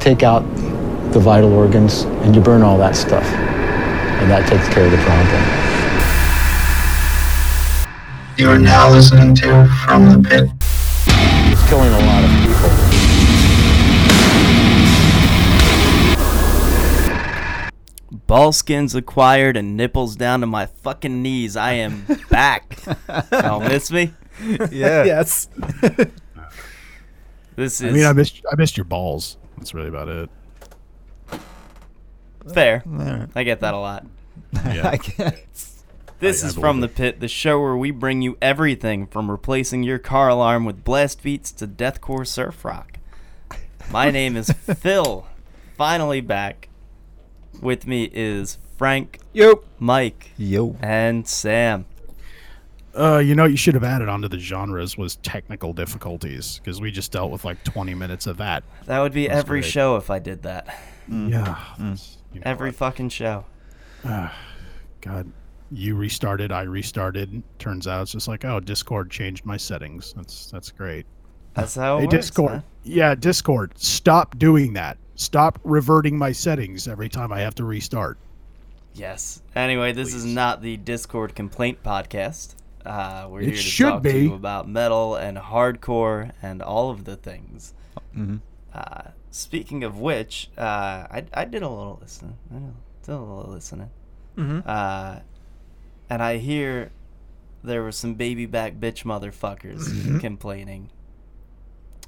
[0.00, 0.40] take out
[1.12, 3.24] the vital organs and you burn all that stuff.
[3.24, 5.70] And that takes care of the problem.
[8.38, 10.48] You are now listening to From the Pit.
[11.52, 13.00] It's killing a lot of people.
[18.26, 21.56] Ballskins acquired and nipples down to my fucking knees.
[21.56, 22.78] I am back.
[23.32, 24.14] Y'all miss me?
[24.70, 25.04] Yeah.
[25.04, 25.48] yes.
[27.56, 27.90] This is.
[27.90, 29.36] I mean, I missed I missed your balls.
[29.60, 30.30] That's really about it.
[32.52, 32.82] fair.
[32.88, 33.28] Alright.
[33.36, 34.06] I get that a lot.
[34.54, 35.84] I guess.
[36.18, 39.06] This I- I is From the believe Pit, the show where we bring you everything
[39.06, 42.98] from replacing your car alarm with blast beats to deathcore surf rock.
[43.90, 45.26] My name is Phil,
[45.76, 46.68] finally back.
[47.60, 49.64] With me is Frank, Yo.
[49.78, 50.76] Mike, Yo.
[50.80, 51.84] and Sam.
[52.94, 56.80] Uh, you know, what you should have added onto the genres was technical difficulties because
[56.80, 58.64] we just dealt with like 20 minutes of that.
[58.86, 59.70] That would be That's every great.
[59.70, 60.66] show if I did that.
[61.08, 61.30] Mm.
[61.30, 61.56] Yeah.
[61.78, 62.16] Mm.
[62.32, 62.76] you know Every what?
[62.76, 63.44] fucking show.
[64.04, 64.36] Ah,
[65.00, 65.30] God,
[65.70, 67.42] you restarted, I restarted.
[67.58, 70.12] Turns out it's just like, oh, Discord changed my settings.
[70.14, 71.06] That's that's great.
[71.54, 72.16] That's how it hey, works.
[72.16, 72.52] Discord.
[72.52, 72.62] man.
[72.82, 73.72] Yeah, Discord.
[73.78, 74.98] Stop doing that.
[75.16, 78.18] Stop reverting my settings every time I have to restart.
[78.94, 79.42] Yes.
[79.54, 82.54] Anyway, this is not the Discord complaint podcast.
[82.84, 84.18] Uh, we're It here to should talk to be.
[84.24, 87.74] you about metal and hardcore and all of the things.
[88.16, 88.36] Mm-hmm.
[88.72, 90.60] Uh, speaking of which, uh,
[91.10, 92.36] I, I did a little listening.
[92.50, 93.90] I know, did a little listening.
[94.36, 94.62] Mhm.
[94.66, 95.20] Uh,
[96.08, 96.92] and I hear
[97.62, 100.18] there were some baby back bitch motherfuckers Mm-hmm.
[100.18, 100.90] complaining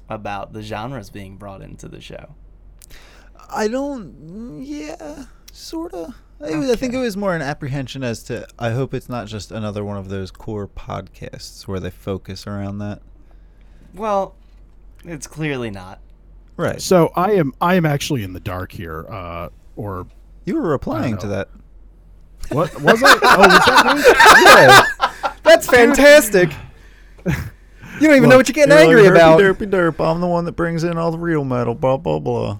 [0.09, 2.35] about the genres being brought into the show.
[3.49, 4.63] I don't.
[4.63, 5.93] Yeah, sort
[6.39, 6.69] of.
[6.69, 8.47] I, I think it was more an apprehension as to.
[8.59, 12.79] I hope it's not just another one of those core podcasts where they focus around
[12.79, 13.01] that.
[13.93, 14.35] Well,
[15.05, 15.99] it's clearly not.
[16.57, 16.81] Right.
[16.81, 19.05] So I am I am actually in the dark here.
[19.09, 20.07] Uh, or
[20.45, 21.49] You were replying to that.
[22.51, 23.19] what was I?
[23.21, 25.29] Oh, was that me?
[25.43, 26.51] That's fantastic.
[27.25, 29.39] You don't even know what you're getting You're angry like, about.
[29.39, 30.11] Derpy derp, derp.
[30.11, 31.75] I'm the one that brings in all the real metal.
[31.75, 32.59] Blah blah blah.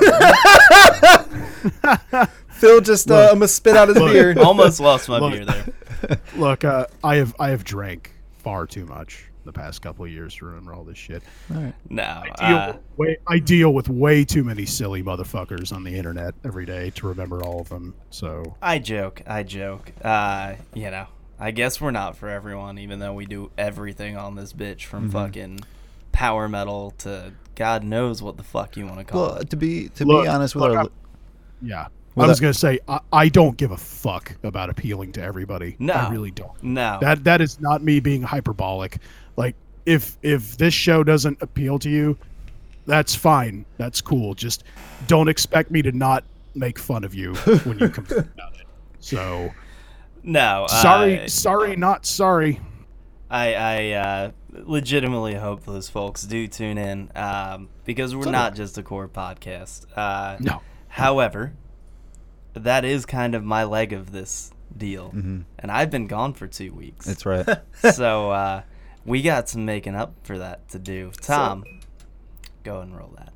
[2.56, 3.30] Phil just uh, Look.
[3.32, 4.12] almost spit out his Look.
[4.12, 4.34] beer.
[4.42, 5.32] Almost lost my Look.
[5.32, 6.18] beer there.
[6.36, 10.34] Look, uh, I have I have drank far too much the past couple of years
[10.36, 11.22] to remember all this shit.
[11.54, 11.74] All right.
[11.88, 12.02] No.
[12.38, 15.94] I deal, Uh, with way, I deal with way too many silly motherfuckers on the
[15.94, 17.94] internet every day to remember all of them.
[18.10, 19.22] So I joke.
[19.26, 19.92] I joke.
[20.02, 21.06] Uh, you know,
[21.38, 25.04] I guess we're not for everyone, even though we do everything on this bitch from
[25.04, 25.12] Mm-hmm.
[25.12, 25.60] fucking
[26.12, 29.50] power metal to God knows what the fuck you want to call Well, it.
[29.50, 30.90] to be to Look, be honest with look, our I'm-
[31.62, 35.12] yeah, Well, I was that- gonna say I, I don't give a fuck about appealing
[35.12, 35.76] to everybody.
[35.78, 35.92] No.
[35.94, 36.60] I really don't.
[36.62, 36.98] No.
[37.00, 38.98] That that is not me being hyperbolic.
[39.36, 39.54] Like
[39.84, 42.16] if if this show doesn't appeal to you,
[42.86, 43.64] that's fine.
[43.76, 44.34] That's cool.
[44.34, 44.64] Just
[45.06, 48.66] don't expect me to not make fun of you when you complain about it.
[49.00, 49.50] So
[50.22, 50.66] no.
[50.68, 52.60] sorry, sorry, not sorry.
[53.28, 58.54] I, I uh, legitimately hope those folks do tune in um, because we're So not
[58.54, 59.84] just a core podcast.
[59.96, 60.62] Uh, No.
[60.88, 61.52] However,
[62.64, 65.40] that is kind of my leg of this deal, Mm-hmm.
[65.58, 67.06] and I've been gone for two weeks.
[67.06, 67.46] That's right.
[67.94, 68.62] so uh,
[69.04, 71.10] we got some making up for that to do.
[71.22, 71.64] Tom,
[72.64, 73.32] go and roll that.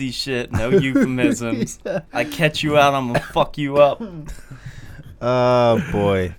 [0.00, 1.78] No shit, no euphemisms.
[2.12, 4.02] I catch you out, I'm gonna fuck you up.
[5.22, 6.34] Oh boy.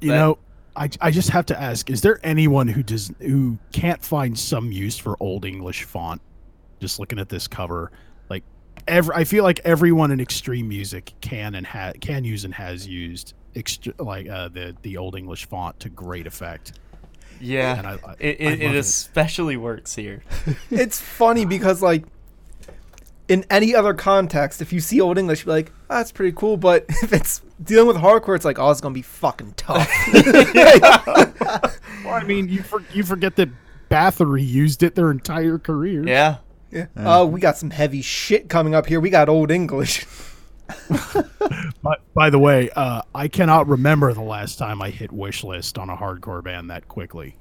[0.00, 0.38] You That- know,
[0.76, 4.70] I, I just have to ask: Is there anyone who does who can't find some
[4.72, 6.20] use for Old English font?
[6.80, 7.90] Just looking at this cover,
[8.28, 8.42] like
[8.88, 12.86] every I feel like everyone in extreme music can and ha- can use and has
[12.86, 16.72] used ext- like uh, the the Old English font to great effect.
[17.40, 18.76] Yeah, I, I, it, I it, it it.
[18.76, 20.22] especially works here.
[20.70, 22.04] it's funny because like
[23.32, 26.56] in any other context, if you see Old English, you're like, oh, that's pretty cool.
[26.58, 29.88] But if it's dealing with hardcore, it's like, oh, it's gonna be fucking tough.
[32.04, 33.48] Well, I mean, you for, you forget that
[33.88, 36.04] Bathory used it their entire career.
[36.06, 36.38] Yeah,
[36.72, 36.86] yeah.
[36.96, 38.98] Oh, we got some heavy shit coming up here.
[38.98, 40.04] We got Old English.
[40.88, 45.78] But by the way, uh, I cannot remember the last time I hit wish list
[45.78, 47.36] on a hardcore band that quickly.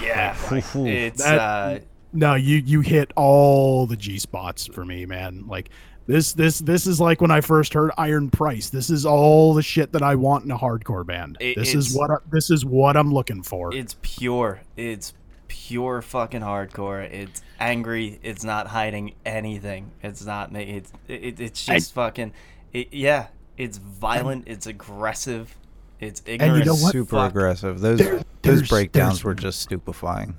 [0.00, 0.36] yeah.
[0.50, 1.78] It's That- uh,
[2.14, 5.44] No, you you hit all the G spots for me, man.
[5.46, 5.70] Like
[6.06, 8.70] this this this is like when I first heard Iron Price.
[8.70, 11.36] This is all the shit that I want in a hardcore band.
[11.40, 13.74] It- this is what I, this is what I'm looking for.
[13.74, 14.60] it's pure.
[14.76, 15.12] It's
[15.48, 17.02] pure fucking hardcore.
[17.02, 18.18] It's angry.
[18.22, 19.90] It's not hiding anything.
[20.02, 20.52] It's not.
[20.52, 22.32] ma- It's it, it's I- just fucking.
[22.72, 23.26] It, yeah,
[23.56, 24.44] it's violent.
[24.46, 25.56] It's aggressive.
[26.00, 26.66] It's you ignorant.
[26.66, 26.92] know what?
[26.92, 27.30] Super fuck.
[27.30, 27.80] aggressive.
[27.80, 30.36] Those There- those breakdowns were just stupefying.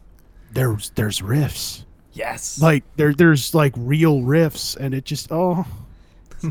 [0.56, 1.86] There's there's riffs.
[2.14, 2.60] Yes.
[2.60, 5.66] Like there there's like real riffs and it just oh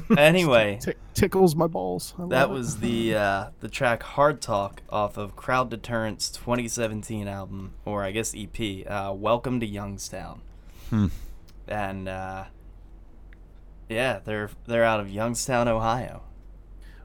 [0.17, 2.15] anyway, tick tickles my balls.
[2.19, 7.75] I that was the uh, the track "Hard Talk" off of Crowd Deterrent's 2017 album,
[7.85, 8.87] or I guess EP.
[8.91, 10.41] Uh, Welcome to Youngstown.
[10.91, 11.09] Hmm.
[11.69, 12.45] And uh,
[13.89, 16.23] yeah, they're they're out of Youngstown, Ohio.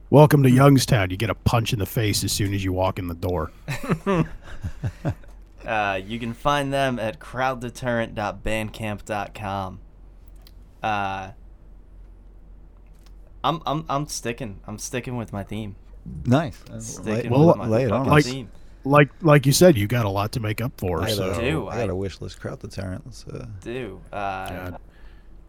[0.09, 1.11] Welcome to Youngstown.
[1.11, 3.51] You get a punch in the face as soon as you walk in the door.
[5.69, 9.79] Uh, you can find them at crowddeterrent.bandcamp.com.
[10.81, 11.31] Uh,
[13.43, 14.61] I'm I'm I'm sticking.
[14.65, 15.75] I'm sticking with my theme.
[16.25, 16.57] Nice.
[16.79, 18.25] Sticking well, with my lay it on fucking us.
[18.25, 18.49] theme.
[18.83, 21.03] Like like you said, you got a lot to make up for.
[21.03, 23.05] I So got, do, a, I got a wish list crowd deterrent.
[23.05, 24.79] Let's, uh, Do uh, God.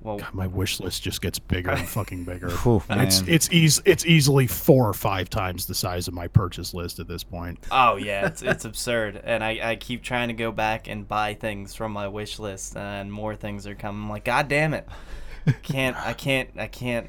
[0.02, 2.48] Well, God, my wish list just gets bigger and fucking bigger.
[2.62, 3.30] Whew, It's man.
[3.34, 7.06] it's eas- it's easily four or five times the size of my purchase list at
[7.08, 7.58] this point.
[7.70, 11.34] Oh yeah, it's it's absurd, and I, I keep trying to go back and buy
[11.34, 14.02] things from my wish list, and more things are coming.
[14.02, 14.88] I'm like, God damn it,
[15.62, 17.08] can't I can't I can't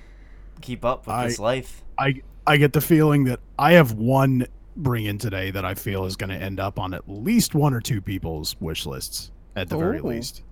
[0.62, 1.84] keep up with this life.
[1.98, 6.06] I I get the feeling that I have one bring in today that I feel
[6.06, 9.70] is going to end up on at least one or two people's wish lists at
[9.70, 10.08] the very Oh.
[10.08, 10.44] least.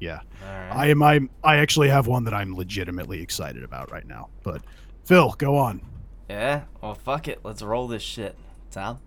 [0.00, 0.70] Yeah, right.
[0.72, 1.02] I am.
[1.02, 4.28] I I actually have one that I'm legitimately excited about right now.
[4.42, 4.62] But
[5.04, 5.80] Phil, go on.
[6.28, 6.62] yeah.
[6.80, 7.40] Well, fuck it.
[7.42, 8.36] Let's roll this shit,
[8.70, 9.00] Tom.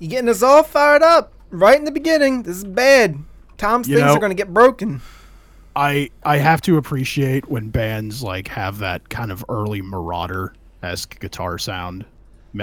[0.00, 2.42] You getting us all fired up right in the beginning.
[2.42, 3.16] This is bad.
[3.56, 5.00] Tom's You things know- are gonna get broken.
[5.76, 10.52] I I have to appreciate when bands like have that kind of early Marauder
[10.82, 12.04] esque guitar sound.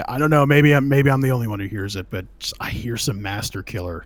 [0.06, 0.44] I don't know.
[0.44, 2.26] Maybe I'm maybe I'm the only one who hears it, but
[2.60, 4.04] I hear some Master Killer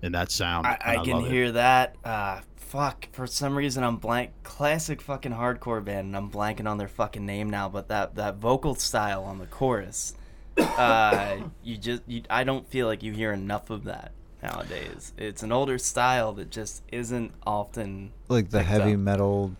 [0.00, 0.66] in that sound.
[0.66, 1.30] I, and I can love it.
[1.30, 1.96] hear that.
[2.02, 3.08] Uh, fuck.
[3.12, 4.30] For some reason, I'm blank.
[4.44, 7.68] Classic fucking hardcore band, and I'm blanking on their fucking name now.
[7.68, 10.14] But that that vocal style on the chorus,
[10.58, 14.12] uh, you just you, I don't feel like you hear enough of that
[14.42, 15.12] nowadays.
[15.16, 18.98] It's an older style that just isn't often Like the heavy up.
[19.00, 19.52] metal.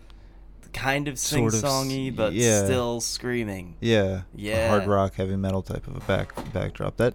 [0.73, 2.63] kind of sing songy, but yeah.
[2.65, 3.75] still screaming.
[3.81, 4.21] Yeah.
[4.37, 6.97] a hard rock, heavy metal type of a back backdrop.
[6.97, 7.13] That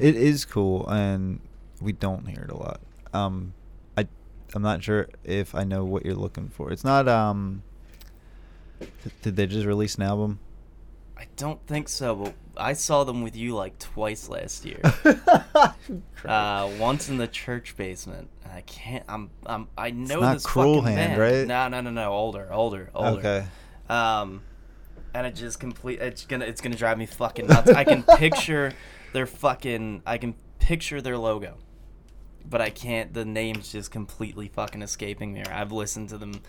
[0.00, 1.40] it is cool, and
[1.80, 2.80] we don't hear it a lot.
[3.12, 3.54] Um,
[3.96, 4.08] I
[4.54, 6.72] I'm not sure if I know what you're looking for.
[6.72, 7.62] It's not um.
[8.80, 10.40] th- Did they just release an album?
[11.16, 14.80] I don't think so, but I saw them with you like twice last year.
[16.24, 18.28] uh, once in the church basement.
[18.52, 19.04] I can't.
[19.08, 19.30] I'm.
[19.46, 19.68] I'm.
[19.76, 21.20] I know not this Cruel fucking Hand, band.
[21.20, 21.46] right?
[21.46, 22.12] No, no, no, no.
[22.12, 23.18] Older, older, older.
[23.18, 23.46] Okay.
[23.88, 24.42] Um,
[25.14, 26.00] and it just complete.
[26.00, 26.44] It's gonna.
[26.44, 27.70] It's gonna drive me fucking nuts.
[27.70, 28.72] I can picture
[29.12, 30.02] their fucking.
[30.06, 31.56] I can picture their logo,
[32.48, 33.12] but I can't.
[33.12, 35.42] The name's just completely fucking escaping me.
[35.44, 36.40] I've listened to them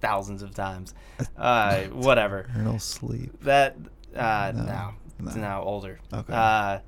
[0.00, 0.94] thousands of times.
[1.36, 3.32] Uh, whatever Eternal sleep.
[3.42, 3.76] that
[4.14, 5.40] uh No, no, it's no.
[5.40, 6.32] now older Okay.
[6.32, 6.78] uh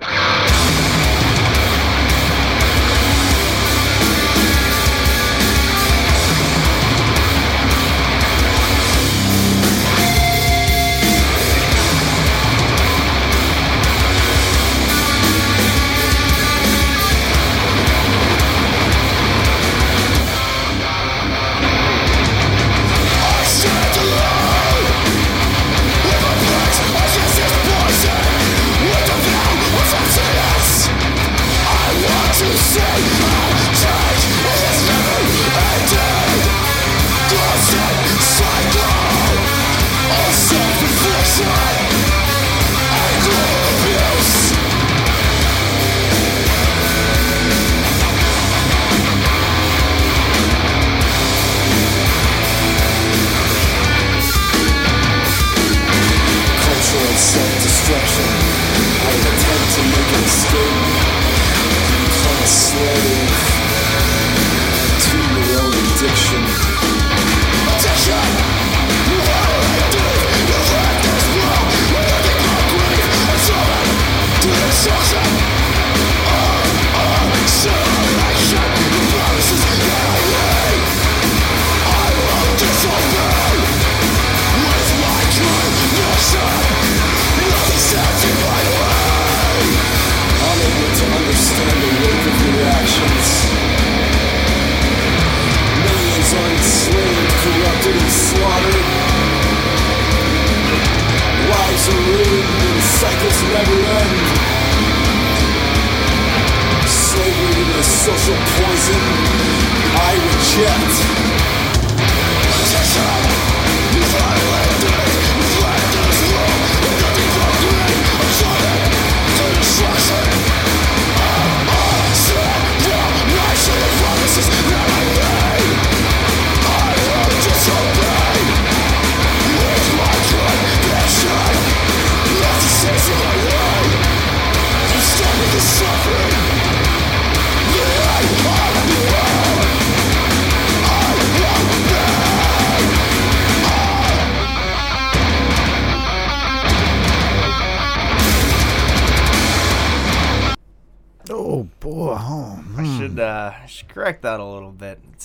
[0.00, 0.50] ahead.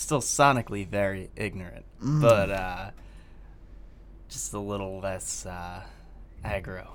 [0.08, 2.92] Still sonically very ignorant, but uh,
[4.30, 5.82] just a little less uh,
[6.46, 6.88] aggro,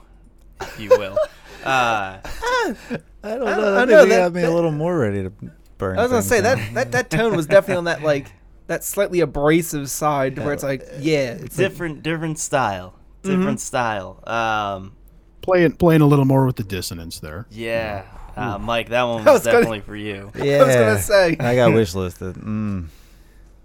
[0.63, 1.19] if you will.
[1.65, 2.75] uh, I
[3.23, 3.23] don't know.
[3.23, 5.33] I That don't maybe know, that- got me a little more ready to
[5.77, 5.99] burn.
[5.99, 6.57] I was gonna say down.
[6.59, 8.33] that, that that tone was definitely on that like
[8.69, 14.23] that slightly abrasive side where it's like, yeah, it's like, different, different style, different style.
[14.27, 14.97] Um,
[15.43, 17.47] Playing playing a little more with the dissonance there.
[17.51, 18.05] yeah,
[18.37, 20.31] uh, Mike, that one I was was gonna- definitely for you.
[20.37, 21.37] Yeah, I was gonna say.
[21.41, 22.37] I got wish listed.
[22.37, 22.87] Mm.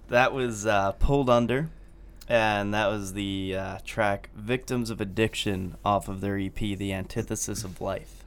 [0.10, 1.70] That was uh, pulled under,
[2.28, 7.64] and that was the uh, track "Victims of Addiction" off of their EP, "The Antithesis
[7.64, 8.24] of Life."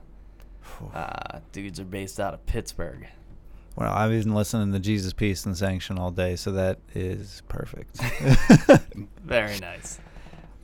[0.95, 3.09] Uh, dudes are based out of Pittsburgh.
[3.77, 7.97] Well, I've been listening to Jesus, Piece, and Sanction all day, so that is perfect.
[9.25, 9.99] Very nice.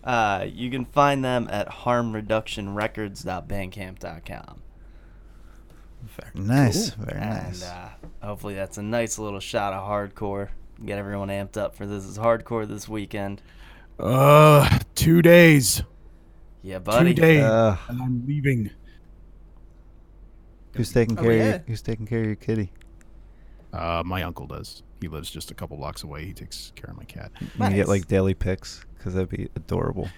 [0.03, 4.63] Uh, you can find them at harmreductionrecords.bandcamp.com.
[6.03, 6.91] Very nice.
[6.91, 7.63] Very nice.
[7.63, 7.89] And uh,
[8.27, 10.49] hopefully that's a nice little shot of hardcore.
[10.85, 13.41] Get everyone amped up for this is hardcore this weekend.
[13.99, 15.83] Uh, two days.
[16.63, 17.15] Yeah, buddy.
[17.15, 18.71] Two days, Uh, and I'm leaving.
[20.75, 21.31] who's taking Oh, care?
[21.33, 21.45] Of yeah.
[21.51, 22.73] your, who's taking care of your kitty?
[23.73, 24.83] Uh, my uncle does.
[25.01, 26.25] He lives just a couple blocks away.
[26.25, 27.31] He takes care of my cat.
[27.41, 30.09] You get like daily pics because that'd be adorable.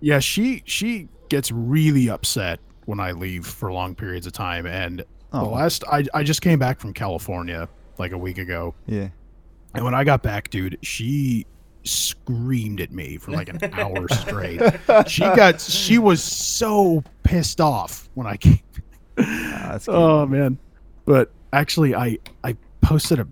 [0.00, 4.66] Yeah, she she gets really upset when I leave for long periods of time.
[4.66, 5.44] And Oh.
[5.44, 9.08] the last I I just came back from California like a week ago, Yeah.
[9.74, 11.46] And when I got back, dude, she
[11.84, 14.60] screamed at me for like an hour straight.
[15.08, 18.60] She got she was so pissed off when I came.
[19.88, 20.58] Oh man.
[21.04, 23.26] But actually I I posted a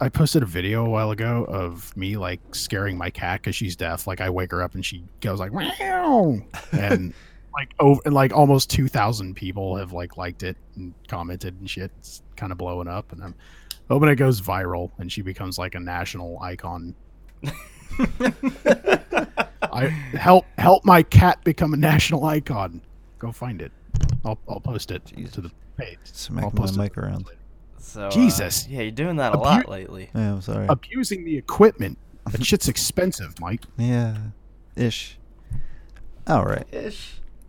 [0.00, 3.76] I posted a video a while ago of me like scaring my cat cuz she's
[3.76, 4.06] deaf.
[4.06, 6.40] Like I wake her up and she goes like meow
[6.72, 7.14] and
[7.54, 11.92] like over and like almost 2000 people have like liked it and commented and shit.
[11.98, 13.34] It's kind of blowing up and I'm
[13.88, 16.94] hoping it goes viral and she becomes like a national icon.
[19.62, 22.80] I help help my cat become a national icon.
[23.18, 23.72] Go find it.
[24.24, 25.98] I'll I'll post it to the page.
[26.38, 26.96] I'll post my it.
[26.96, 27.26] mic around.
[27.78, 28.66] So uh, Jesus.
[28.68, 30.10] yeah, you're doing that a Abu- lot lately.
[30.14, 30.66] Yeah, I'm sorry.
[30.68, 31.98] Abusing the equipment.
[32.30, 33.62] That shit's expensive, Mike.
[33.76, 34.16] yeah,
[34.76, 35.18] ish.
[36.26, 36.66] All right.
[36.72, 37.14] Ish.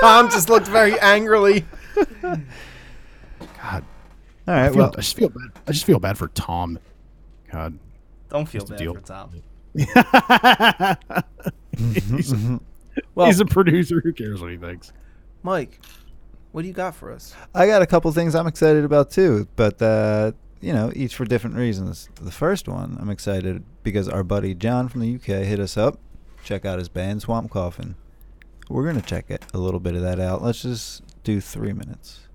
[0.00, 1.64] Tom just looked very angrily.
[2.20, 3.84] God,
[4.48, 5.50] All I, feel, Well, I just feel bad.
[5.66, 6.78] I just feel bad for Tom.
[7.52, 7.78] God.
[8.30, 8.94] Don't feel bad deal.
[8.94, 9.30] for Tom.
[11.76, 12.60] he's, a,
[13.14, 14.00] Well, he's a producer.
[14.00, 14.94] Who cares what he thinks?
[15.42, 15.80] Mike,
[16.52, 17.34] what do you got for us?
[17.54, 20.32] I got a couple things I'm excited about too, but uh,
[20.62, 22.08] you know, each for different reasons.
[22.14, 26.00] The first one, I'm excited because our buddy John from the UK hit us up.
[26.42, 27.96] Check out his band Swamp Coffin.
[28.70, 30.42] We're gonna check it a little bit of that out.
[30.42, 32.27] Let's just do three minutes.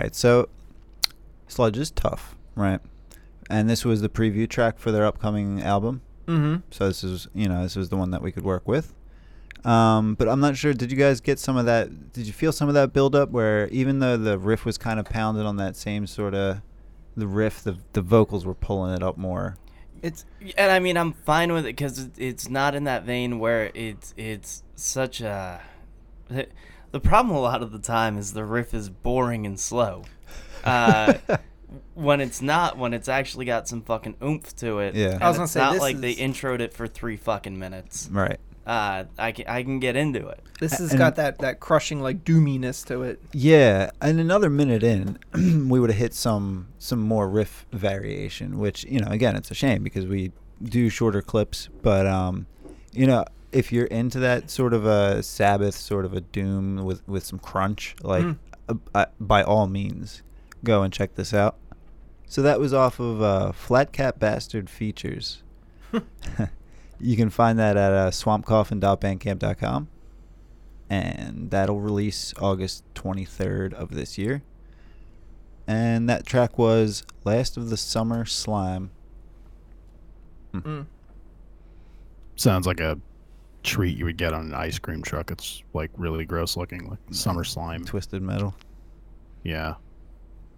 [0.00, 0.14] Right.
[0.14, 0.48] So,
[1.48, 2.80] Sludge is tough, right?
[3.48, 6.02] And this was the preview track for their upcoming album.
[6.26, 6.56] Mm-hmm.
[6.70, 8.94] So this is, you know, this was the one that we could work with.
[9.64, 10.72] Um, but I'm not sure.
[10.72, 12.12] Did you guys get some of that?
[12.12, 15.00] Did you feel some of that build up where even though the riff was kind
[15.00, 16.62] of pounded on that same sort of
[17.16, 19.56] the riff, the the vocals were pulling it up more.
[20.02, 20.24] It's
[20.56, 24.14] And I mean, I'm fine with it because it's not in that vein where it's
[24.16, 25.60] it's such a.
[26.92, 30.04] The problem a lot of the time is the riff is boring and slow.
[30.64, 31.14] Uh,
[31.94, 34.94] when it's not, when it's actually got some fucking oomph to it.
[34.94, 35.18] Yeah.
[35.20, 37.58] I was gonna it's say, not this like they is- introed it for three fucking
[37.58, 38.08] minutes.
[38.10, 38.38] Right.
[38.66, 40.40] Uh, I can I can get into it.
[40.60, 43.20] this has and- got that that crushing like doominess to it.
[43.32, 45.18] Yeah, and another minute in,
[45.68, 49.54] we would have hit some some more riff variation, which you know, again, it's a
[49.54, 52.46] shame because we do shorter clips, but um,
[52.92, 57.06] you know, if you're into that sort of a Sabbath, sort of a doom with
[57.08, 58.38] with some crunch, like Mm.
[58.68, 60.22] uh, uh, by all means,
[60.64, 61.56] go and check this out.
[62.26, 65.42] So that was off of uh, Flat Cap Bastard Features.
[67.00, 69.88] you can find that at uh, swampcoffin.bandcamp.com
[70.88, 74.42] and that'll release August 23rd of this year.
[75.66, 78.90] And that track was Last of the Summer Slime.
[80.52, 80.86] Mm.
[82.36, 82.98] Sounds like a
[83.62, 85.30] treat you would get on an ice cream truck.
[85.30, 87.84] It's like really gross looking, like summer slime.
[87.84, 88.54] Twisted Metal.
[89.42, 89.74] Yeah,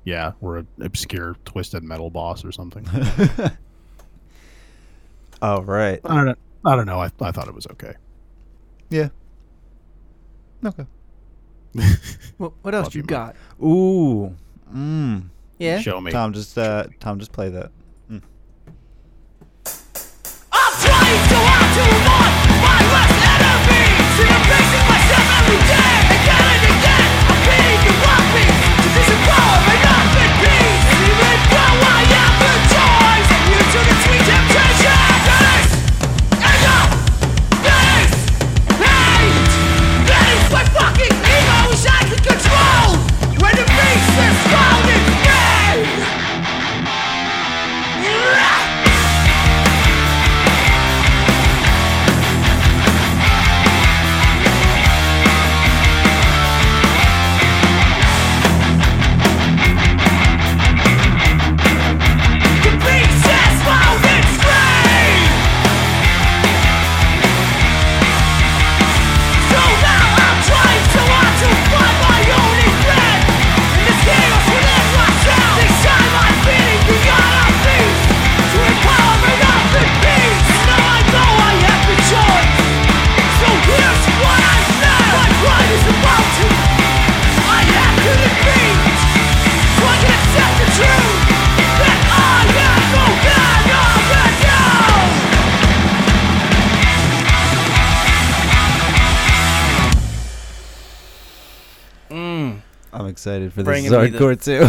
[0.05, 2.87] yeah, or an obscure twisted metal boss or something.
[5.43, 6.01] All right.
[6.05, 6.35] I don't know.
[6.65, 7.01] I don't know.
[7.01, 7.95] I, I thought it was okay.
[8.91, 9.09] Yeah.
[10.65, 10.87] Okay.
[12.39, 13.07] What, what else Love you you, man.
[13.07, 13.37] got?
[13.63, 14.35] Ooh.
[14.75, 15.29] Mm.
[15.59, 15.79] Yeah.
[15.79, 16.11] Show me.
[16.11, 17.71] Tom, just uh, Tom, just play that.
[103.23, 104.67] Excited for this Bringing me the hardcore too.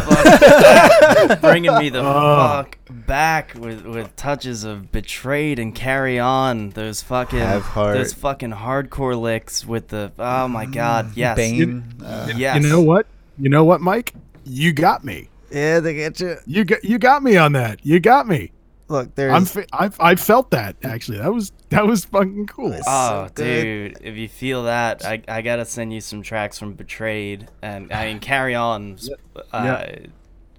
[1.28, 2.38] fuck- bringing me the Oh.
[2.38, 6.70] fuck back with with touches of betrayed and carry on.
[6.72, 7.96] Those fucking Have heart.
[7.98, 11.84] those fucking hardcore licks with the oh my god yes Bane.
[12.04, 13.08] Uh, yes You know what?
[13.40, 14.14] You know what, Mike?
[14.46, 15.30] You got me.
[15.50, 16.38] yeah, they get you.
[16.46, 17.84] You got you got me on that.
[17.84, 18.52] You got me.
[18.94, 19.34] Look, there's.
[19.34, 21.18] I'm fe- I I felt that actually.
[21.18, 22.74] That was that was fucking cool.
[22.88, 23.94] Oh, so good.
[23.94, 23.98] dude!
[24.02, 28.06] If you feel that, I, I gotta send you some tracks from Betrayed and I
[28.06, 28.98] mean Carry On.
[29.52, 29.86] Uh,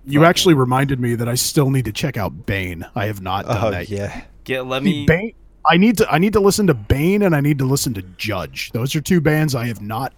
[0.05, 2.85] You fucking- actually reminded me that I still need to check out Bane.
[2.97, 3.89] I have not done oh that.
[3.89, 4.11] yet.
[4.11, 4.25] yeah.
[4.43, 5.07] Get let me.
[5.07, 5.33] Bane.
[5.71, 8.03] I need to I need to listen to Bane and I need to listen to
[8.19, 8.71] Judge.
[8.73, 10.13] Those are two bands I have not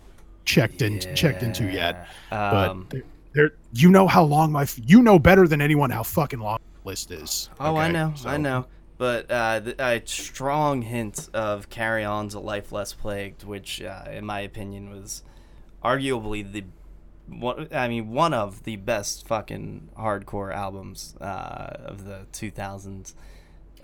[0.46, 2.08] checked in checked into yet.
[2.32, 2.50] Yeah.
[2.50, 3.02] But Um, they're,
[3.34, 6.75] they're you know how long my you know better than anyone how fucking long the
[6.86, 7.50] list is.
[7.60, 7.92] oh, I okay?
[7.92, 8.66] know, I know.
[8.98, 14.04] But uh, th- a strong hint of Carry On's A Life Less Plagued, which, uh,
[14.10, 15.22] in my opinion, was
[15.84, 16.64] arguably the
[17.28, 17.68] one.
[17.72, 23.14] I mean, one of the best fucking hardcore albums uh, of the 2000s.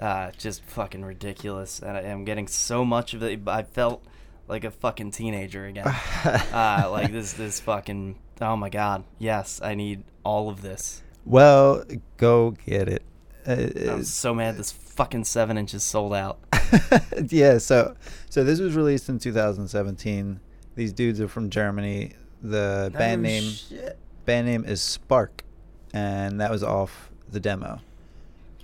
[0.00, 3.46] Uh, just fucking ridiculous, and I, I'm getting so much of it.
[3.46, 4.02] I felt
[4.48, 5.86] like a fucking teenager again.
[6.24, 8.18] uh, like this, this fucking.
[8.40, 9.04] Oh my god!
[9.18, 11.02] Yes, I need all of this.
[11.24, 11.84] Well,
[12.16, 13.02] go get it.
[13.46, 16.38] Uh, I'm so mad this fucking seven inches sold out.
[17.28, 17.96] yeah, so
[18.30, 20.40] so this was released in 2017.
[20.74, 22.12] These dudes are from Germany.
[22.42, 23.98] The band Oh, name shit.
[24.26, 25.44] band name is Spark,
[25.92, 27.80] and that was off the demo.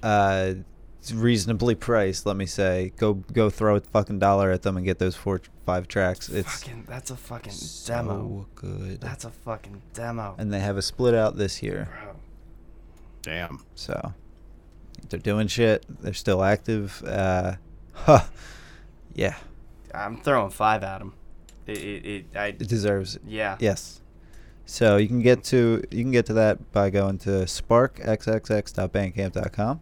[0.03, 0.55] Uh,
[1.01, 2.25] it's reasonably priced.
[2.27, 5.41] Let me say, go go throw a fucking dollar at them and get those four
[5.67, 6.29] five tracks.
[6.29, 8.47] It's fucking, that's a fucking so demo.
[8.55, 9.01] good.
[9.01, 10.35] That's a fucking demo.
[10.39, 12.17] and they have a split out this year, Bro.
[13.29, 13.61] Damn.
[13.75, 14.15] so
[15.11, 15.85] they're doing shit.
[16.03, 17.03] They're still active.
[17.05, 17.57] Uh,
[17.93, 18.25] huh.
[19.15, 19.37] Yeah,
[19.95, 21.13] I'm throwing five at them.
[21.67, 23.23] It, it, it I, it deserves it.
[23.27, 23.57] yeah.
[23.61, 24.01] Yes.
[24.65, 29.81] So you can get to you can get to that by going to sparkxxx.bandcamp.com.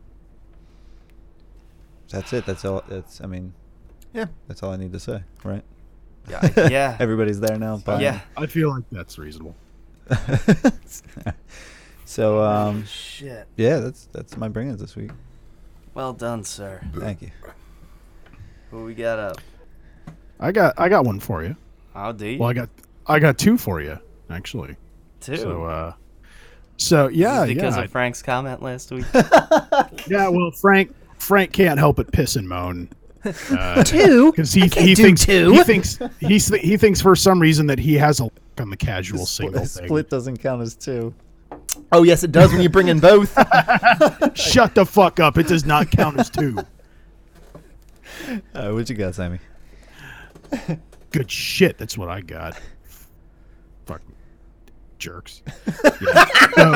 [2.11, 2.47] That's it.
[2.47, 2.83] That's all.
[2.89, 3.53] That's I mean,
[4.13, 4.27] Yeah.
[4.49, 5.63] that's all I need to say, right?
[6.29, 6.97] Yeah, yeah.
[7.01, 7.77] Everybody's there now.
[7.79, 8.01] buying.
[8.03, 8.21] Yeah.
[8.37, 9.55] I feel like that's reasonable.
[12.07, 13.47] so um, Shit.
[13.57, 15.11] yeah, that's that's my bringers this week.
[15.93, 16.81] Well done, sir.
[16.95, 17.31] Thank you.
[18.71, 19.37] Who we got up?
[20.41, 21.55] I got I got one for you.
[21.95, 22.39] How do you?
[22.39, 22.69] Well, I got
[23.07, 23.99] I got two for you
[24.31, 24.77] actually.
[25.21, 25.37] Two.
[25.37, 25.93] So uh,
[26.77, 29.05] so yeah, Is because yeah, of Frank's comment last week.
[30.07, 30.29] yeah.
[30.29, 32.89] Well, Frank Frank can't help but piss and moan.
[33.51, 34.31] Uh, Two?
[34.31, 35.51] because he can't he do thinks two.
[35.51, 39.27] he thinks he's he thinks for some reason that he has a on the casual
[39.27, 39.89] single Split, thing.
[39.89, 41.13] split doesn't count as two.
[41.93, 43.33] Oh yes, it does when you bring in both.
[44.37, 45.39] Shut the fuck up!
[45.39, 46.59] It does not count as two.
[48.55, 49.39] Uh, what you got, Sammy?
[51.13, 51.79] Good shit.
[51.79, 52.61] That's what I got.
[53.87, 54.03] Fuck
[54.99, 55.43] jerks.
[56.01, 56.25] Yeah.
[56.57, 56.73] So-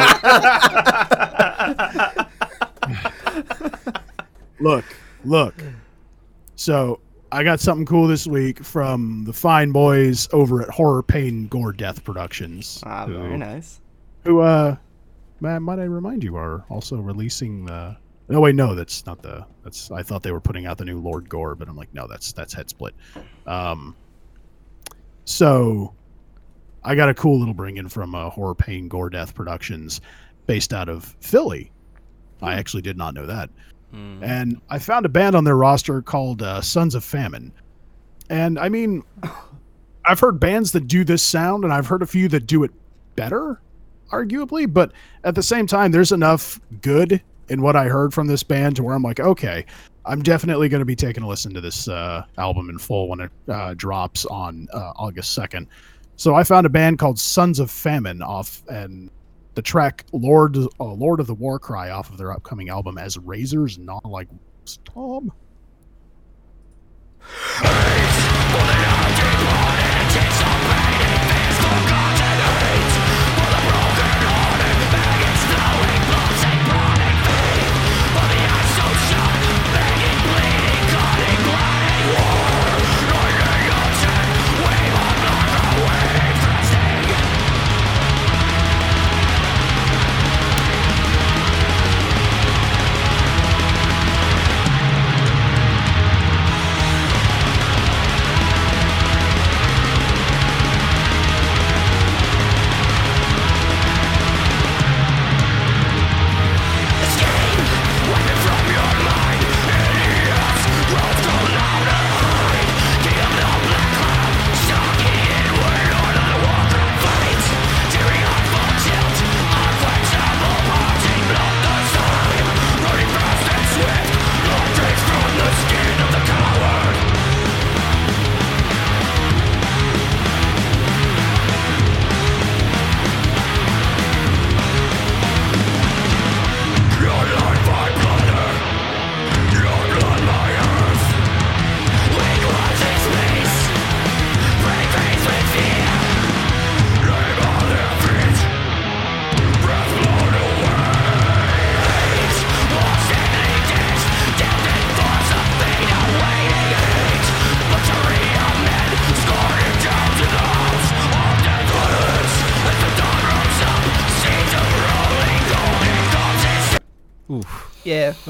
[4.61, 4.85] look,
[5.25, 5.55] look.
[6.57, 7.01] So
[7.33, 11.73] I got something cool this week from the fine boys over at Horror Pain Gore
[11.73, 12.83] Death Productions.
[12.87, 13.80] ah, who- very nice.
[14.25, 14.77] Who, uh,
[15.41, 17.97] might I remind you, are also releasing the.
[18.29, 19.45] No, wait, no, that's not the.
[19.65, 22.07] That's I thought they were putting out the new Lord Gore, but I'm like, no,
[22.07, 22.95] that's that's Head Split.
[23.47, 23.97] Um,
[25.25, 25.95] so
[26.85, 30.01] I got a cool little bring in from uh, Horror Pain Gore Death Productions,
[30.47, 31.71] based out of Philly.
[32.43, 33.51] I actually did not know that.
[33.95, 34.23] Mm.
[34.23, 37.53] And I found a band on their roster called uh, Sons of Famine.
[38.31, 39.03] And I mean,
[40.07, 42.71] I've heard bands that do this sound, and I've heard a few that do it
[43.17, 43.61] better,
[44.11, 44.73] arguably.
[44.73, 44.93] But
[45.25, 48.83] at the same time, there's enough good in what I heard from this band to
[48.83, 49.67] where I'm like, okay,
[50.07, 53.21] I'm definitely going to be taking a listen to this uh, album in full when
[53.21, 55.67] it uh, drops on uh, August 2nd.
[56.17, 59.11] So I found a band called Sons of Famine off, and
[59.55, 63.17] the track Lord uh, Lord of the War Cry off of their upcoming album as
[63.19, 64.29] Razors Not Like
[64.85, 65.33] Tom.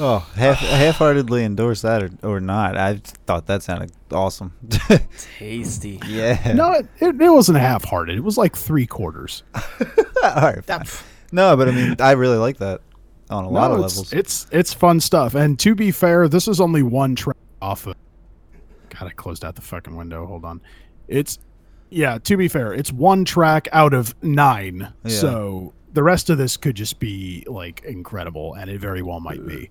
[0.03, 2.75] Oh, half half-heartedly endorse that or, or not.
[2.75, 2.95] I
[3.27, 4.53] thought that sounded awesome.
[5.37, 5.99] Tasty.
[6.07, 6.53] yeah.
[6.55, 8.17] No, it, it, it wasn't half hearted.
[8.17, 9.43] It was like three quarters.
[10.23, 10.65] All right.
[10.65, 10.85] fine.
[11.31, 12.81] No, but I mean, I really like that
[13.29, 14.13] on a lot No, of it's, levels.
[14.13, 15.35] It's it's fun stuff.
[15.35, 17.95] And to be fair, this is only one track off of.
[18.89, 20.25] God, I closed out the fucking window.
[20.25, 20.61] Hold on.
[21.07, 21.37] It's
[21.91, 22.17] yeah.
[22.17, 24.91] To be fair, it's one track out of nine.
[25.03, 25.11] Yeah.
[25.11, 29.45] So the rest of this could just be like incredible, and it very well might
[29.47, 29.69] be.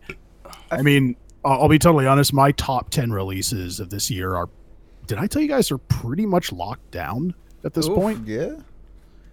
[0.71, 2.33] I mean, I'll I'll be totally honest.
[2.33, 4.49] My top ten releases of this year are.
[5.07, 7.95] Did I tell you guys are pretty much locked down at this Oof.
[7.95, 8.27] point?
[8.29, 8.55] yeah.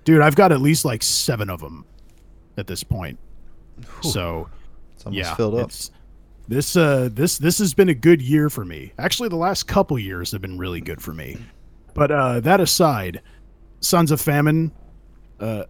[0.06, 1.86] dude i've got at least like seven of them
[2.58, 3.18] at this point
[4.02, 4.50] so
[4.96, 5.72] It's almost yeah filled up.
[6.48, 8.92] this uh this this has been a good year for me.
[8.98, 11.38] Actually, the last couple years have been really good for me.
[11.94, 13.22] But uh that aside,
[13.82, 14.72] Sons of Famine,
[15.40, 15.66] uh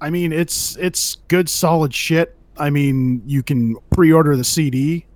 [0.00, 2.34] I mean it's it's good solid shit.
[2.56, 5.06] I mean, you can pre-order the CD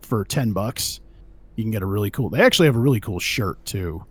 [0.00, 1.00] for 10 bucks.
[1.56, 2.30] You can get a really cool.
[2.30, 4.04] They actually have a really cool shirt too.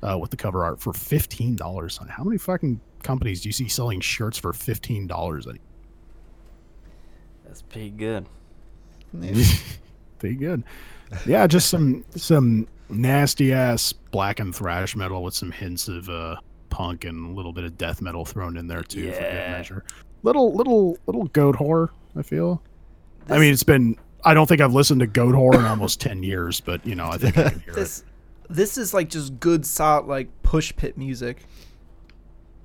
[0.00, 1.98] Uh, with the cover art for fifteen dollars.
[2.08, 5.44] How many fucking companies do you see selling shirts for fifteen dollars?
[7.44, 8.26] That's pretty good.
[10.18, 10.62] Pretty good.
[11.26, 16.36] Yeah, just some some nasty ass black and thrash metal with some hints of uh,
[16.70, 19.52] punk and a little bit of death metal thrown in there too for good Yeah.
[19.52, 19.84] measure.
[20.22, 21.88] Little little little goat whore.
[22.16, 22.62] I feel.
[23.28, 23.96] I mean, it's been.
[24.24, 27.06] I don't think I've listened to goat whore in almost ten years, but you know,
[27.06, 27.76] I think I can hear it.
[27.76, 28.04] This
[28.50, 31.44] this is like just good solid like push pit music.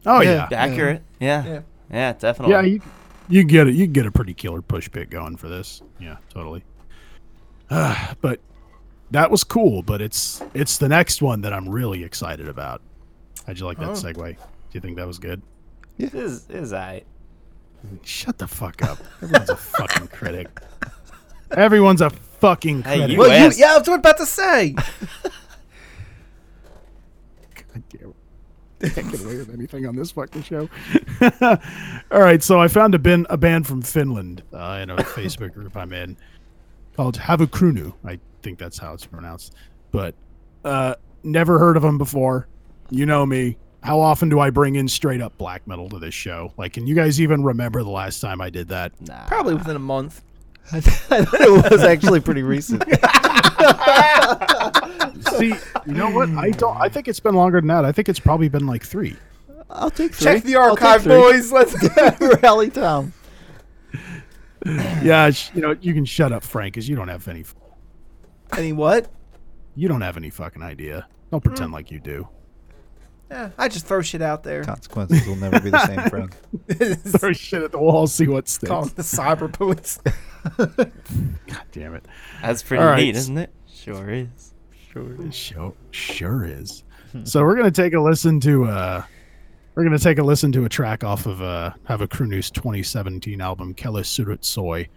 [0.05, 0.47] Oh Yeah.
[0.51, 1.01] yeah, Accurate.
[1.19, 1.45] Yeah.
[1.45, 1.61] Yeah.
[1.91, 2.53] Yeah, definitely.
[2.53, 2.61] yeah.
[2.61, 2.81] You
[3.29, 3.75] you get it.
[3.75, 5.81] You get a pretty killer push pit going for this.
[5.99, 6.63] Yeah, totally.
[7.69, 8.39] Uh, but
[9.11, 9.83] that was cool.
[9.83, 12.81] But it's it's the next one that I'm really excited about.
[13.47, 13.93] How'd you like that Oh.
[13.93, 14.35] segue?
[14.35, 14.37] Do
[14.71, 15.41] you think that was good?
[15.97, 17.03] It is is I.
[18.03, 18.97] Shut the fuck up.
[19.21, 20.59] Everyone's a fucking critic.
[21.51, 22.99] Everyone's a fucking critic.
[22.99, 23.13] Hey, critic.
[23.13, 23.59] you Well, you, asked.
[23.59, 24.71] yeah, I was about to say.
[27.55, 28.15] God damn it.
[28.95, 30.69] Can't get away with anything on this fucking show.
[32.11, 35.53] All right, so I found a, bin, a band from Finland uh, in a Facebook
[35.53, 36.17] group I'm in
[36.97, 37.93] called Havukruunu.
[38.05, 39.55] I think that's how it's pronounced.
[39.91, 40.15] But
[40.65, 42.47] uh, never heard of them before.
[42.89, 43.57] You know me.
[43.81, 46.53] How often do I bring in straight up black metal to this show?
[46.55, 48.93] Like, can you guys even remember the last time I did that?
[49.01, 49.25] Nah.
[49.25, 50.21] Probably within a month.
[50.71, 52.83] I thought it was actually pretty recent.
[55.37, 55.53] See,
[55.85, 56.29] you know what?
[56.29, 56.77] I don't.
[56.77, 57.83] I think it's been longer than that.
[57.83, 59.17] I think it's probably been like three.
[59.69, 60.25] I'll take three.
[60.25, 61.51] Check the archive, boys.
[61.51, 62.11] Let's go
[62.41, 63.11] Rally Tom.
[64.65, 67.43] Yeah, sh- you know, you can shut up, Frank, because you don't have any.
[68.57, 69.09] Any what?
[69.75, 71.07] You don't have any fucking idea.
[71.31, 71.73] Don't pretend hmm.
[71.73, 72.27] like you do.
[73.33, 74.63] Yeah, I just throw shit out there.
[74.63, 76.35] Consequences will never be the same, Frank.
[77.19, 78.69] Throw shit at the wall, see what sticks.
[78.69, 79.99] Call it the cyber police.
[80.57, 80.91] God
[81.71, 82.05] damn it.
[82.41, 82.97] That's pretty All right.
[82.97, 83.49] neat, isn't it?
[83.67, 84.53] Sure is.
[84.91, 86.83] Sure, sure, sure is.
[87.23, 89.03] so we're gonna take a listen to uh,
[89.73, 93.95] we're gonna take a listen to a track off of uh, Havukruunu's 2017 album Kelle
[93.95, 94.87] Surut Soi.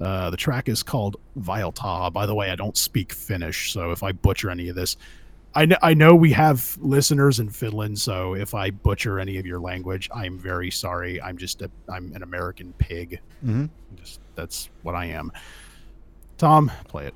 [0.00, 2.10] Uh, the track is called Vilta.
[2.10, 4.96] By the way, I don't speak Finnish, so if I butcher any of this,
[5.54, 9.44] I know I know we have listeners in Finland, so if I butcher any of
[9.46, 11.20] your language, I'm very sorry.
[11.20, 13.20] I'm just a I'm an American pig.
[13.44, 13.68] Mhm.
[13.96, 15.30] Just that's what I am.
[16.38, 17.14] Tom, play it.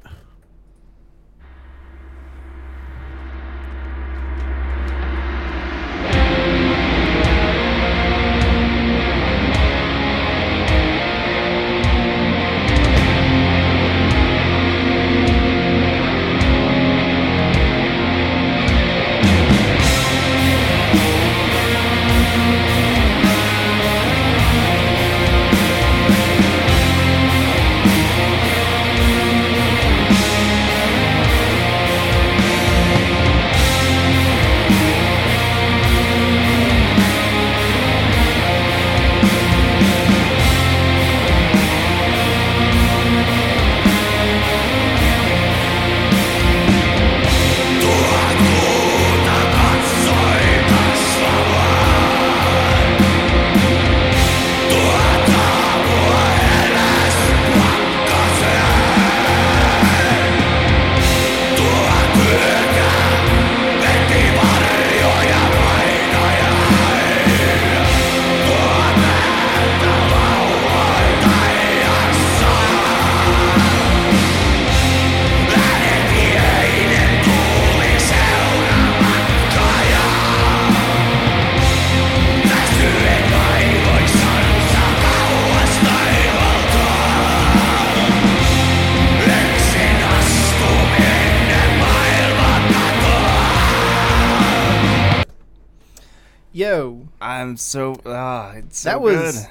[97.40, 99.48] I'm so ah, it's so that was good.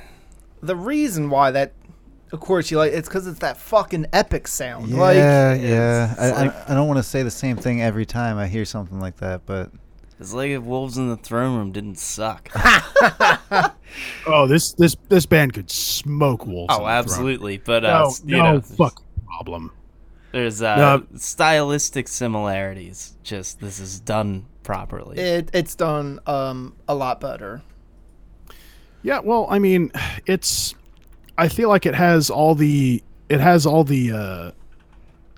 [0.68, 1.74] the reason why that.
[2.32, 4.90] Of course, you like it's because it's that fucking epic sound.
[4.90, 6.16] Yeah, like, yeah.
[6.20, 8.48] I, it's like- I, I don't want to say the same thing every time I
[8.48, 9.72] hear something like that, but
[10.20, 12.50] It's like if Wolves in the Throne Room didn't suck.
[14.28, 16.74] Oh, this this this band could smoke wolves.
[16.74, 16.90] in oh, the Throne.
[16.90, 17.58] absolutely.
[17.60, 19.72] But uh, No, you no know, fuck problem.
[20.34, 21.06] there's uh, No.
[21.16, 23.16] stylistic similarities.
[23.24, 25.18] Just this is done properly.
[25.20, 27.62] it it's done um a lot better.
[29.06, 29.92] Yeah, well, I mean,
[30.26, 30.74] it's.
[31.38, 33.04] I feel like it has all the.
[33.30, 34.12] It has all the.
[34.12, 34.52] uh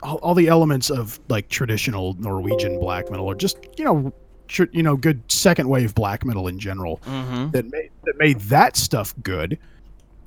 [0.04, 4.14] all, all the elements of like traditional Norwegian black metal, or just you know,
[4.48, 7.50] tr- you know, good second wave black metal in general Mm-hmm.
[7.52, 9.58] that made that made that stuff good.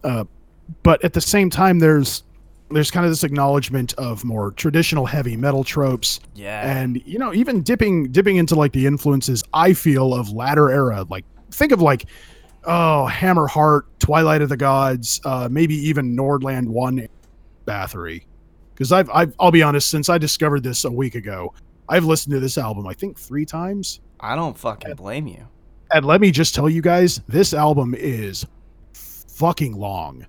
[0.05, 0.25] Uh,
[0.83, 2.25] but at the same time, there's
[2.73, 6.79] there's kind of this acknowledgement of more traditional heavy metal tropes, Yeah.
[6.79, 11.07] and you know, even dipping dipping into like the influences I feel of latter era.
[11.09, 12.07] Like think of like
[12.65, 17.07] oh Hammerheart, Twilight of the Gods, uh, maybe even Nordland One,
[17.67, 18.25] Bathory.
[18.75, 21.53] Because I've, I've I'll be honest, since I discovered this a week ago,
[21.89, 24.01] I've listened to this album I think three times.
[24.21, 25.47] I don't fucking blame you.
[25.93, 28.47] And let me just tell you guys, this album is
[28.93, 30.27] fucking long.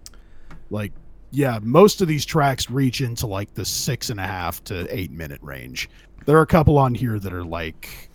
[0.69, 0.91] Like,
[1.31, 5.11] yeah, most of these tracks reach into like the six and a half to eight
[5.11, 5.89] minute range.
[6.25, 8.09] There are a couple on here that are like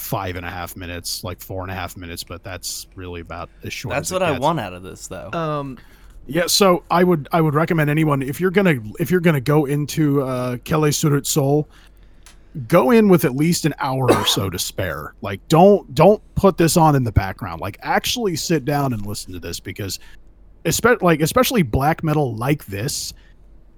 [0.00, 3.50] five and a half minutes, like four and a half minutes, but that's really about
[3.62, 3.94] as short.
[3.94, 4.42] That's as it what I gets.
[4.42, 5.30] want out of this, though.
[5.32, 5.78] Um,
[6.26, 9.64] Yeah, so I would I would recommend anyone if you're gonna if you're gonna go
[9.64, 11.64] into uh, Kelle Surut Soi,
[12.68, 15.14] go in with at least an hour or so to spare.
[15.22, 17.60] Like don't don't put this on in the background.
[17.60, 19.98] Like actually sit down and listen to this because,
[20.64, 23.12] especially like especially black metal like this,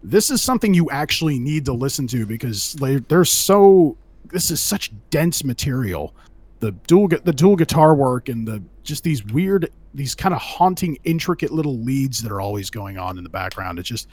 [0.02, 3.96] this is something you actually need to listen to because they they're so
[4.32, 6.14] this is such dense material.
[6.60, 10.96] The dual the dual guitar work and the just these weird these kind of haunting
[11.04, 13.78] intricate little leads that are always going on in the background.
[13.78, 14.08] It's just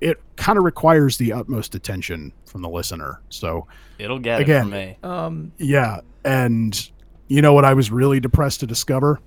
[0.00, 3.20] it kind of requires the utmost attention from the listener.
[3.30, 3.66] So
[3.98, 5.10] It'll get again, it for me.
[5.14, 6.90] um, yeah, and
[7.28, 9.20] you know what I was really depressed to discover?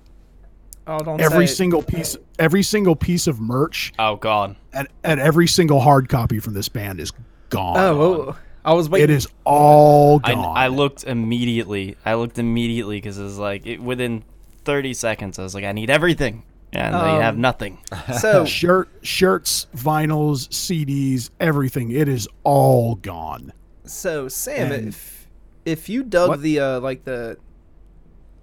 [0.86, 1.56] oh, don't Every say it.
[1.56, 4.56] single piece every single piece of merch Oh God.
[4.72, 7.12] and, and every single hard copy from this band is
[7.48, 7.76] gone.
[7.76, 8.36] Oh, whoa.
[8.64, 9.16] I was it waiting.
[9.16, 10.56] is all gone.
[10.56, 11.96] I looked immediately.
[12.04, 14.22] I looked immediately because it was like it, within
[14.64, 15.38] 30 seconds.
[15.38, 16.42] I was like, I need everything,
[16.72, 17.78] and they have Um, nothing.
[18.20, 21.90] So shirt shirts, vinyls, CDs, everything.
[21.90, 23.52] It is all gone.
[23.84, 25.28] So Sam, And- if
[25.64, 26.40] if you dug What?
[26.42, 27.36] the uh, like the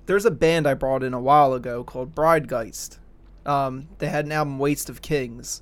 [0.08, 2.98] there's a band I brought in a while ago called Bridegeist.
[3.46, 5.62] Um, they had an album Waste of Kings,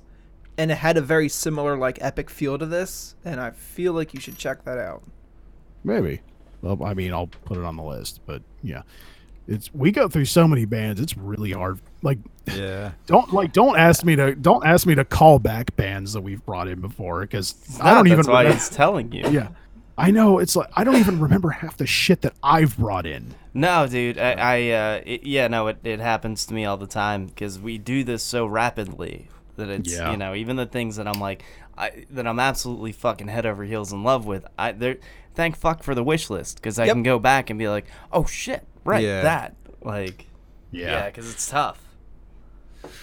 [0.58, 4.14] and it had a very similar like epic feel to this, and I feel like
[4.14, 5.02] you should check that out.
[5.84, 6.20] Maybe.
[6.62, 8.82] Well, I mean, I'll put it on the list, but yeah,
[9.46, 11.00] it's we go through so many bands.
[11.00, 11.80] It's really hard.
[12.02, 12.92] Like, Yeah.
[13.06, 16.44] don't like don't ask me to don't ask me to call back bands that we've
[16.44, 18.58] brought in before because I don't even That's why remember.
[18.58, 19.28] he's telling you.
[19.30, 19.48] Yeah,
[19.98, 20.38] I know.
[20.38, 23.34] It's like I don't even remember half the shit that I've brought in.
[23.54, 24.18] No, dude.
[24.18, 27.58] I, I uh, it, yeah, no, it, it happens to me all the time because
[27.58, 30.10] we do this so rapidly that it's Yeah.
[30.10, 31.44] you know even the things that I'm like
[31.76, 34.46] I that I'm absolutely fucking head over heels in love with.
[34.58, 34.96] I there,
[35.34, 36.94] thank fuck for the wish list because I Yep.
[36.94, 39.22] can go back and be like, oh shit, right, Yeah.
[39.22, 40.26] that like
[40.70, 41.80] yeah, because it's tough.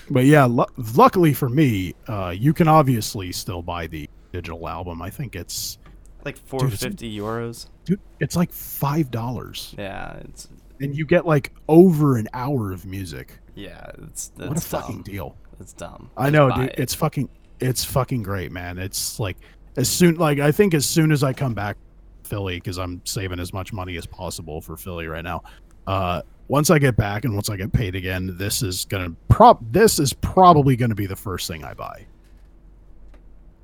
[0.09, 5.01] But yeah, lu- luckily for me, uh, you can obviously still buy the digital album.
[5.01, 5.77] I think it's
[6.23, 7.67] Like it's- 450 euros.
[7.85, 10.47] dude, it's like five dollars, Yeah, it's
[10.79, 13.39] and you get like over an hour of music.
[13.55, 15.35] yeah, it's what a that's fucking deal!
[15.63, 16.11] It's dumb.
[16.17, 16.69] I Just know, dude.
[16.69, 16.75] it.
[16.77, 18.77] It's fucking, it's fucking great, man.
[18.77, 19.37] It's like
[19.77, 21.77] as soon, like I think as soon as I come back,
[22.23, 25.43] Philly, because I'm saving as much money as possible for Philly right now.
[25.87, 29.59] Uh, once I get back and once I get paid again, this is gonna prop.
[29.71, 32.05] This is probably gonna be the first thing I buy.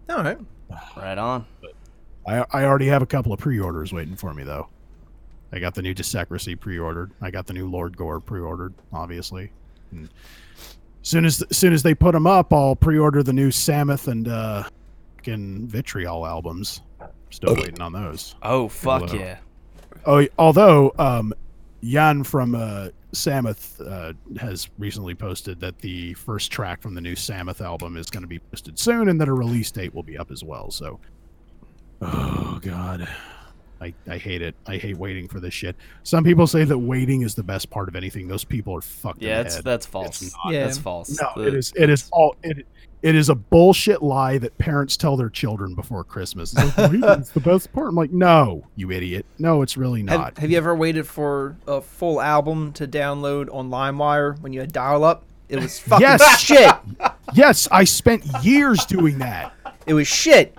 [0.09, 0.37] All right.
[0.95, 1.45] right on.
[2.25, 4.69] I, I already have a couple of pre-orders waiting for me though.
[5.51, 7.11] I got the new Desecresy pre-ordered.
[7.21, 9.51] I got the new Lord Gore pre-ordered, obviously.
[9.91, 10.09] And
[11.01, 14.63] soon as soon as they put them up, I'll pre-order the new Sammath and uh,
[15.17, 16.81] fucking Vitriol albums.
[17.29, 18.35] Still waiting on those.
[18.41, 19.19] Oh fuck Hello.
[19.19, 19.37] yeah.
[20.05, 21.33] Oh, although um,
[21.83, 27.15] Jan from uh, Sammath uh, has recently posted that the first track from the new
[27.15, 30.17] Sammath album is going to be posted soon, and that a release date will be
[30.17, 30.71] up as well.
[30.71, 30.99] So,
[32.01, 33.07] oh god,
[33.81, 34.55] I I hate it.
[34.67, 35.75] I hate waiting for this shit.
[36.03, 38.27] Some people say that waiting is the best part of anything.
[38.27, 39.21] Those people are fucked.
[39.21, 39.63] Yeah, in the it's head.
[39.65, 40.21] that's false.
[40.21, 40.53] not.
[40.53, 40.65] Yeah.
[40.65, 41.19] That's false.
[41.21, 41.73] No, The- it is.
[41.75, 42.35] It is all.
[42.43, 42.65] It,
[43.01, 46.53] it is a bullshit lie that parents tell their children before Christmas.
[46.57, 47.87] It's like, "Waiting's the best part.
[47.87, 49.25] I'm like, no, you idiot.
[49.37, 50.37] No, it's really Have, not.
[50.37, 54.73] have you ever waited for a full album to download on LimeWire when you had
[54.73, 55.23] dial up?
[55.47, 56.39] It was fucking Yes.
[56.41, 56.75] shit.
[57.33, 59.53] Yes, I spent years doing that.
[59.87, 60.57] It was shit.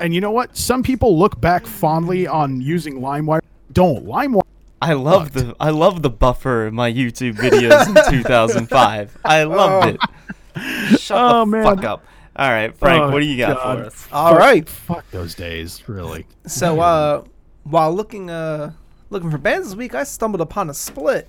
[0.00, 0.56] And you know what?
[0.56, 3.40] Some people look back fondly on using LimeWire.
[3.72, 4.42] Don't LimeWire.
[4.80, 9.18] I love the I love the buffer in my YouTube videos in 2005.
[9.24, 10.98] I loved it.
[11.00, 11.64] Shut Oh, the man.
[11.64, 12.04] fuck up.
[12.36, 13.78] All right, Frank, Oh, what do you got God.
[13.80, 14.08] for us?
[14.12, 14.68] All right.
[14.68, 16.26] Fuck those days, really.
[16.46, 17.24] So uh
[17.64, 18.72] while looking uh
[19.10, 21.28] looking for bands this week, I stumbled upon a split.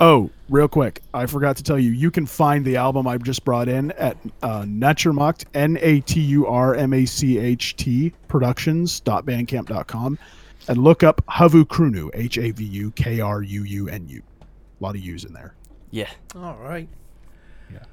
[0.00, 1.92] Oh, real quick, I forgot to tell you.
[1.92, 6.20] You can find the album I've just brought in at uh, Naturmacht, N A T
[6.20, 10.18] U R M A C H T Productions.bandcamp.com,
[10.68, 14.22] and look up Havukruunu, H A V U K R U U N U.
[14.40, 15.54] A lot of U's in there.
[15.90, 16.10] Yeah.
[16.34, 16.88] All right.
[17.72, 17.84] Yeah.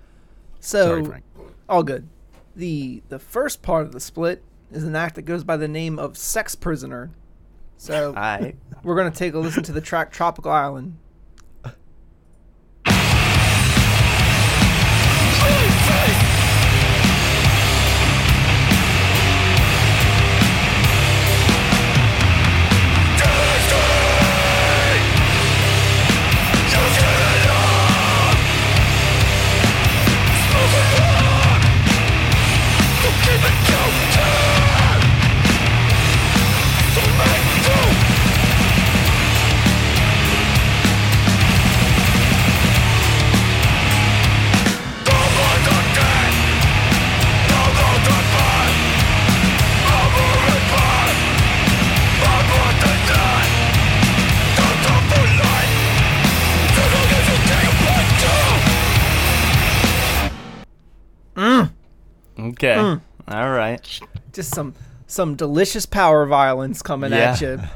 [0.60, 1.24] So, Sorry, Frank.
[1.70, 2.08] all good.
[2.56, 5.99] The the first part of the split is an act that goes by the name
[5.99, 7.12] of Sex Prisoner.
[7.78, 8.56] So I.
[8.84, 10.97] we're gonna take a listen to the track Tropical Island.
[62.64, 62.76] Okay.
[62.76, 63.01] Mm.
[63.28, 63.99] All right.
[64.34, 64.76] Just some
[65.07, 67.59] some delicious power violence coming at you.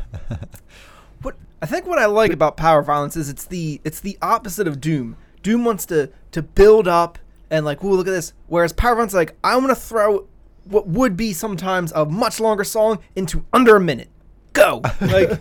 [1.21, 4.67] What I think what I like about power violence is it's the it's the opposite
[4.67, 5.17] of Doom.
[5.41, 7.17] Doom wants to to build up
[7.49, 8.33] and like, ooh, look at this.
[8.45, 10.27] Whereas power violence is like, I want to throw
[10.65, 14.09] what would be sometimes a much longer song into under a minute.
[14.53, 14.83] Go.
[15.01, 15.39] Like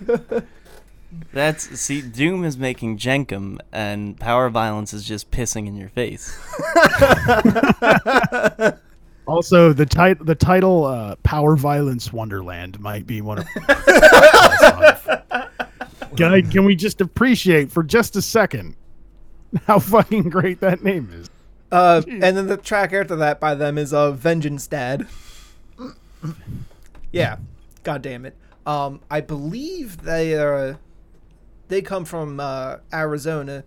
[1.33, 6.37] That's see, Doom is making Jenkum, and Power Violence is just pissing in your face.
[9.27, 13.47] Also, the tit- the title uh, "Power Violence Wonderland" might be one of.
[16.17, 16.43] can I?
[16.43, 18.77] Can we just appreciate for just a second
[19.67, 21.31] how fucking great that name is?
[21.73, 25.07] Uh, and then the track after that by them is uh, Vengeance Dad.
[27.13, 27.37] yeah,
[27.83, 28.37] god damn it.
[28.67, 30.79] Um, I believe they are.
[31.69, 33.65] They come from uh, Arizona.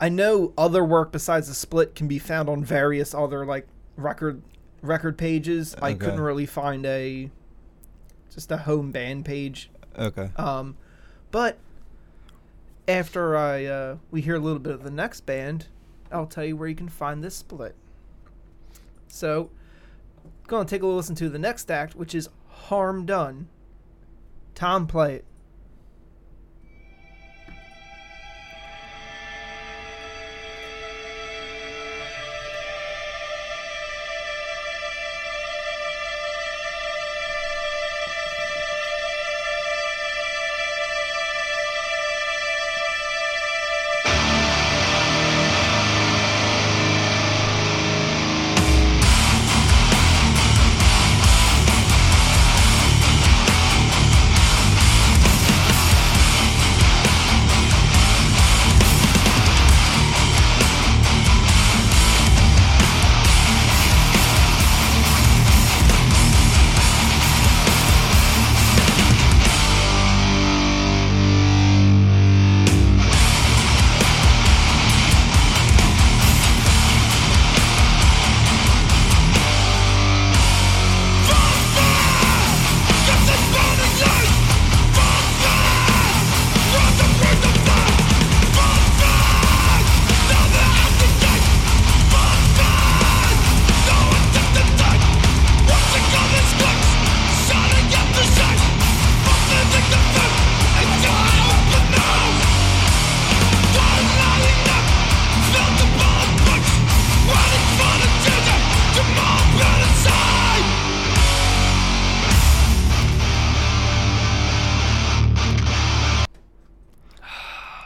[0.00, 3.66] I know other work besides the split can be found on various other like
[3.96, 4.40] record
[4.82, 5.74] record pages.
[5.80, 7.30] I couldn't really find a
[8.32, 10.30] just a home band page Okay.
[10.36, 10.76] um,
[11.32, 11.58] but
[12.86, 15.66] after I uh, we hear a little bit of the next band,
[16.12, 17.74] I'll tell you where you can find this split.
[19.08, 19.50] So,
[20.46, 23.48] go and take a listen to the next act, which is Harm Done.
[24.54, 25.24] Tom, play it.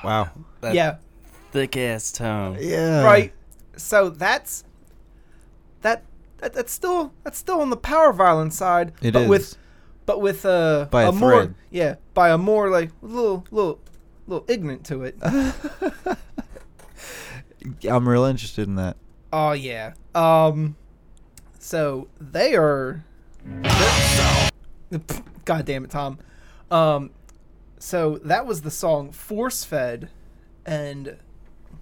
[0.05, 0.31] Wow.
[0.61, 0.97] That yeah,
[1.53, 2.59] thick ass tone.
[2.61, 3.03] Yeah.
[3.05, 3.33] right.
[3.77, 4.65] So that's
[5.83, 6.05] that,
[6.39, 9.29] that that's still that's still on the power violence side, It but is.
[9.29, 9.57] with
[10.07, 13.81] but with uh, By a more yeah by a more like a little little
[14.27, 15.17] little ignorant to it.
[17.89, 18.97] I'm real interested in that.
[19.33, 19.95] Oh yeah.
[20.15, 20.77] Um.
[21.59, 23.05] So they are.
[25.45, 26.19] God damn it, Tom.
[26.71, 27.11] Um.
[27.85, 30.09] So that was the song "Force Fed,"
[30.65, 31.19] and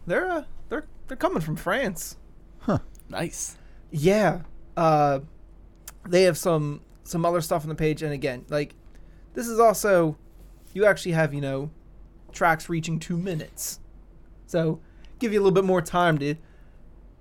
[0.05, 2.17] they're uh, they're they're coming from France.
[2.59, 2.79] Huh.
[3.09, 3.57] Nice.
[3.93, 4.41] Yeah.
[4.77, 5.21] Uh,
[6.05, 8.75] they have some some other stuff on the page, and again, like
[9.35, 10.17] this is also
[10.75, 11.71] you actually have you know
[12.33, 13.79] tracks reaching two minutes.
[14.49, 14.81] So
[15.21, 16.35] give you a little bit more time to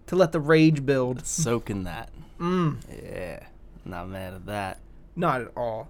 [0.08, 1.24] to let the rage build.
[1.28, 2.10] Soaking that.
[2.40, 3.46] Mm, Yeah.
[3.86, 4.80] Not mad at that.
[5.16, 5.90] not at all.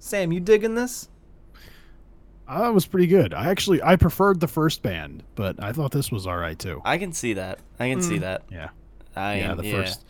[0.00, 1.08] Sam, you digging this?
[2.50, 3.32] Uh, that was pretty good.
[3.32, 6.82] I actually I preferred the first band, but I thought this was all right too.
[6.84, 7.60] I can see that.
[7.78, 8.42] I can see that.
[8.50, 8.70] Yeah.
[9.14, 9.72] I yeah, am, the yeah.
[9.72, 10.04] first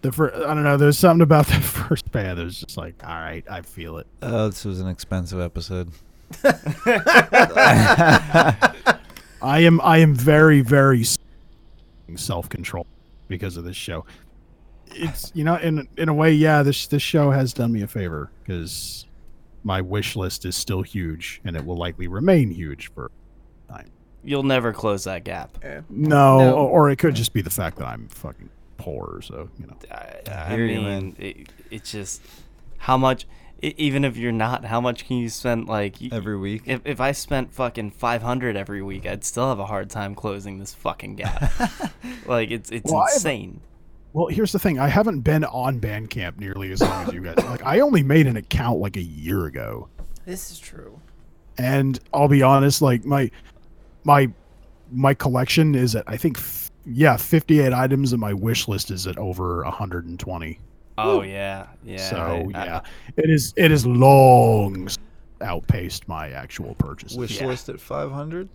[0.00, 3.06] the first I don't know, there's something about the first band that was just like,
[3.06, 4.08] all right, I feel it.
[4.22, 5.92] Oh, this was an expensive episode.
[6.44, 6.50] I
[9.42, 11.04] am I am very very
[12.16, 12.88] self control
[13.28, 14.04] because of this show.
[14.88, 17.86] It's you know in in a way yeah this this show has done me a
[17.86, 19.06] favor because
[19.64, 23.10] my wish list is still huge and it will likely remain huge for
[23.68, 23.90] time.
[24.22, 25.58] You'll never close that gap.
[25.90, 26.54] No, No.
[26.54, 29.20] or or it could just be the fact that I'm fucking poor.
[29.22, 29.76] So you know.
[29.90, 29.94] I,
[30.30, 31.16] I I hear you, mean, man.
[31.18, 32.22] it, it's just
[32.78, 33.26] how much.
[33.62, 35.66] e- Even if you're not, how much can you spend?
[35.68, 36.62] Like Every week.
[36.66, 40.14] If if I spent fucking five hundred every week, I'd still have a hard time
[40.14, 41.52] closing this fucking gap.
[42.26, 43.60] like it's it's Well, I have- insane.
[44.14, 44.78] Well, here's the thing.
[44.78, 47.36] I haven't been on Bandcamp nearly as long as you guys.
[47.44, 49.88] Like, I only made an account like a year ago,
[50.24, 50.98] This is true.
[51.58, 52.80] and I'll be honest.
[52.80, 53.28] Like my
[54.04, 54.30] my
[54.92, 59.06] my collection is at I think f- yeah, 58 items, and my wish list is
[59.08, 60.60] at over 120.
[60.96, 61.96] Oh yeah, yeah.
[62.08, 62.80] so I- I- yeah,
[63.16, 64.88] it is it is long
[65.40, 67.18] outpaced my actual purchases.
[67.18, 67.48] Wish Yeah.
[67.48, 68.48] list at 500.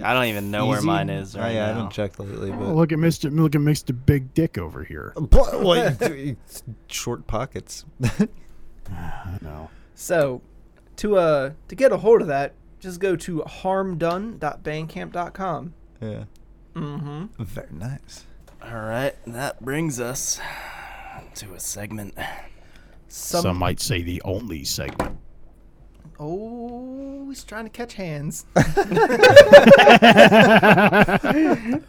[0.00, 1.74] I don't even know where mine is Oh, right yeah, I now.
[1.74, 3.30] haven't checked lately, Oh, but look at Mr.
[3.34, 3.94] Look at Mr.
[4.06, 5.12] Big Dick over here.
[5.16, 6.02] But, what,
[6.88, 7.84] short pockets.
[8.90, 9.68] I know.
[9.94, 10.40] So,
[10.96, 15.74] to uh to get a hold of that, just go to harmdone.bandcamp.com.
[16.00, 16.24] yeah,
[16.74, 17.42] Mm-hmm.
[17.44, 18.24] very nice.
[18.62, 20.40] All right, that brings us
[21.34, 22.16] to a segment.
[23.08, 25.18] Some, Some might say the only segment.
[26.22, 28.46] Oh, he's trying to catch hands.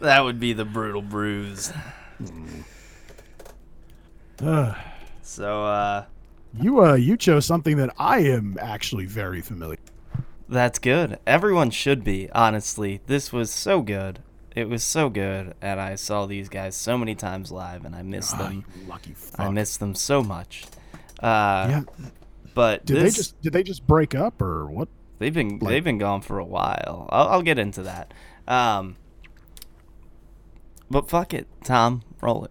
[0.00, 1.72] That would be the brutal bruise.
[4.42, 4.76] Ugh.
[5.26, 6.04] So uh
[6.60, 9.78] You uh you chose something that I am actually very familiar.
[10.50, 11.18] That's good.
[11.26, 13.00] Everyone should be, honestly.
[13.06, 14.18] This was so good.
[14.54, 18.02] It was so good, and I saw these guys so many times live, and I
[18.02, 18.64] miss Ah, them.
[18.86, 19.40] lucky fuck.
[19.40, 20.64] I miss them so much.
[21.20, 21.82] Uh, Yeah.
[22.54, 24.88] But Did this, they just did they just break up or what?
[25.18, 27.08] they've been like- they've been gone for a while.
[27.10, 28.14] I'll, I'll get into that.
[28.46, 28.96] Um,
[30.90, 32.50] but fuck it, Tom, roll it.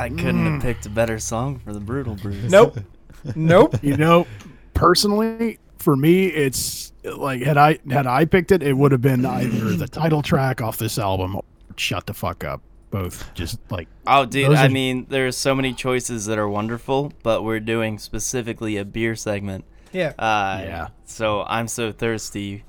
[0.00, 2.50] I couldn't have picked a better song for the brutal bruise.
[2.50, 2.78] Nope.
[3.36, 3.74] nope.
[3.82, 4.26] You know,
[4.74, 9.24] personally, for me, it's like had I had I picked it, it would have been
[9.24, 11.44] either the title track off this album or
[11.76, 15.54] "Shut the Fuck Up." Both just like Oh, dude, Those I are- mean, there's so
[15.54, 19.64] many choices that are wonderful, but we're doing specifically a beer segment.
[19.92, 20.12] Yeah.
[20.18, 20.88] Uh, Yeah.
[21.04, 22.64] So I'm so thirsty.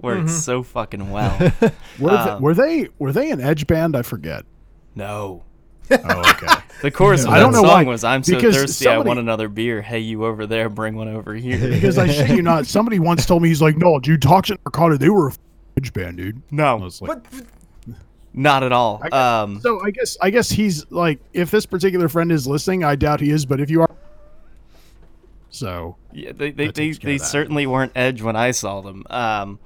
[0.00, 0.40] Works Mhm.
[0.40, 1.36] so fucking well.
[1.98, 3.94] were, Um, they, were they were they an edge band?
[3.96, 4.44] I forget.
[4.94, 5.42] no.
[5.90, 6.46] Oh, okay.
[6.82, 8.98] The chorus of I that don't know song why, was "I'm so because thirsty, I
[8.98, 9.80] want another beer.
[9.80, 13.24] Hey, you over there, bring one over here." Because I shit you not, somebody once
[13.24, 16.42] told me he's like, no, dude, Toxic Narcotic, they were a a f- band, dude.
[16.50, 17.18] No, was like,
[18.34, 19.00] not at all.
[19.02, 22.46] I guess- Um, so I guess I guess he's like, if this particular friend is
[22.46, 23.90] listening, I doubt he is, but if you are,
[25.48, 29.04] so Yeah, they they, they, they certainly weren't Edge when I saw them.
[29.08, 29.58] Um,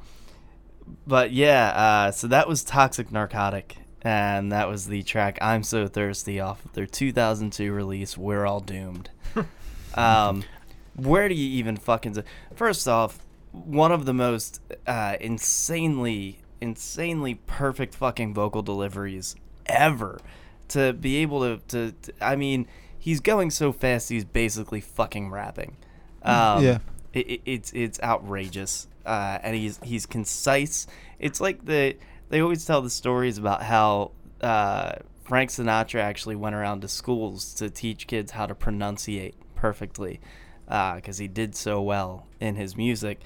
[1.09, 5.87] but yeah, uh, so that was Toxic Narcotic, and that was the track "I'm So
[5.87, 9.11] Thirsty" off of their 2002 release "We're All Doomed."
[9.95, 10.45] um,
[10.97, 12.19] where do you even fucking?
[12.19, 12.25] s-
[12.55, 13.19] First off,
[13.53, 19.37] one of the most uh, insanely, insanely perfect fucking vocal deliveries
[19.67, 20.21] ever.
[20.69, 25.31] To be able to, to, to I mean, he's going so fast, he's basically fucking
[25.31, 25.77] rapping.
[26.23, 26.79] Um, Yeah.
[27.13, 30.87] it, it, it's it's outrageous, uh, and he's he's concise.
[31.19, 31.97] It's like the
[32.31, 34.93] they always tell the stories about how uh,
[35.25, 40.21] Frank Sinatra actually went around to schools to teach kids how to pronunciate perfectly,
[40.65, 43.21] because he did so well in his music.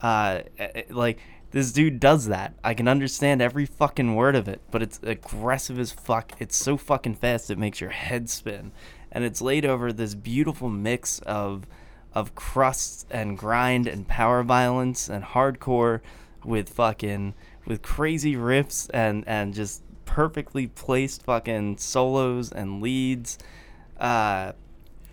[0.00, 1.18] Uh, eh, eh, like
[1.50, 2.54] this dude does that.
[2.62, 6.32] I can understand every fucking word of it, but it's aggressive as fuck.
[6.38, 8.72] It's so fucking fast it makes your head spin,
[9.10, 11.66] and it's laid over this beautiful mix of
[12.12, 16.00] of crust and grind and power violence and hardcore
[16.44, 17.34] with fucking
[17.66, 23.38] with crazy riffs and and just perfectly placed fucking solos and leads.
[23.98, 24.52] Uh,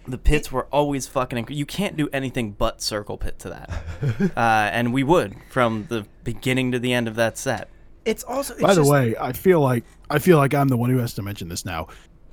[0.08, 1.46] the pits were always fucking.
[1.46, 5.86] Inc- you can't do anything but circle pit to that, uh, and we would from
[5.90, 7.70] the beginning to the end of that set.
[8.06, 8.54] It's also.
[8.54, 10.98] It's By the just- way, I feel like I feel like I'm the one who
[11.00, 11.88] has to mention this now.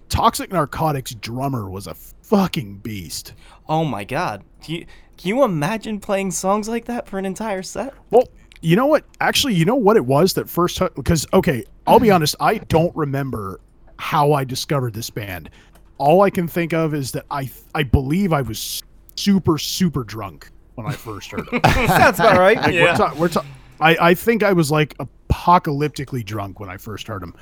[0.09, 3.33] Toxic Narcotic's drummer was a fucking beast.
[3.69, 4.87] Oh my god, can you,
[5.17, 7.93] can you imagine playing songs like that for an entire set?
[8.11, 8.29] Well,
[8.65, 9.05] you know what?
[9.21, 12.15] Actually, you know what it was that first because okay, I'll be mm-hmm.
[12.15, 13.61] honest, I don't remember
[13.99, 15.51] how I discovered this band.
[15.99, 18.83] All I can think of is that I I believe I was
[19.17, 21.67] super super drunk when I first heard it.
[21.89, 22.57] Sounds about right.
[22.57, 23.45] Like, we're ta- we're ta-
[23.81, 27.35] I I think I was like apocalyptically drunk when I first heard them.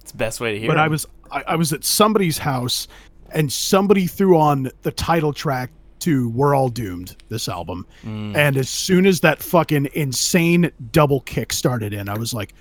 [0.00, 0.68] It's the best way to hear.
[0.68, 2.88] but I was I, I was at somebody's house
[3.32, 7.86] and somebody threw on the title track to We're All Doomed, this album.
[8.04, 12.54] And as soon as that fucking insane double kick started in, I was like,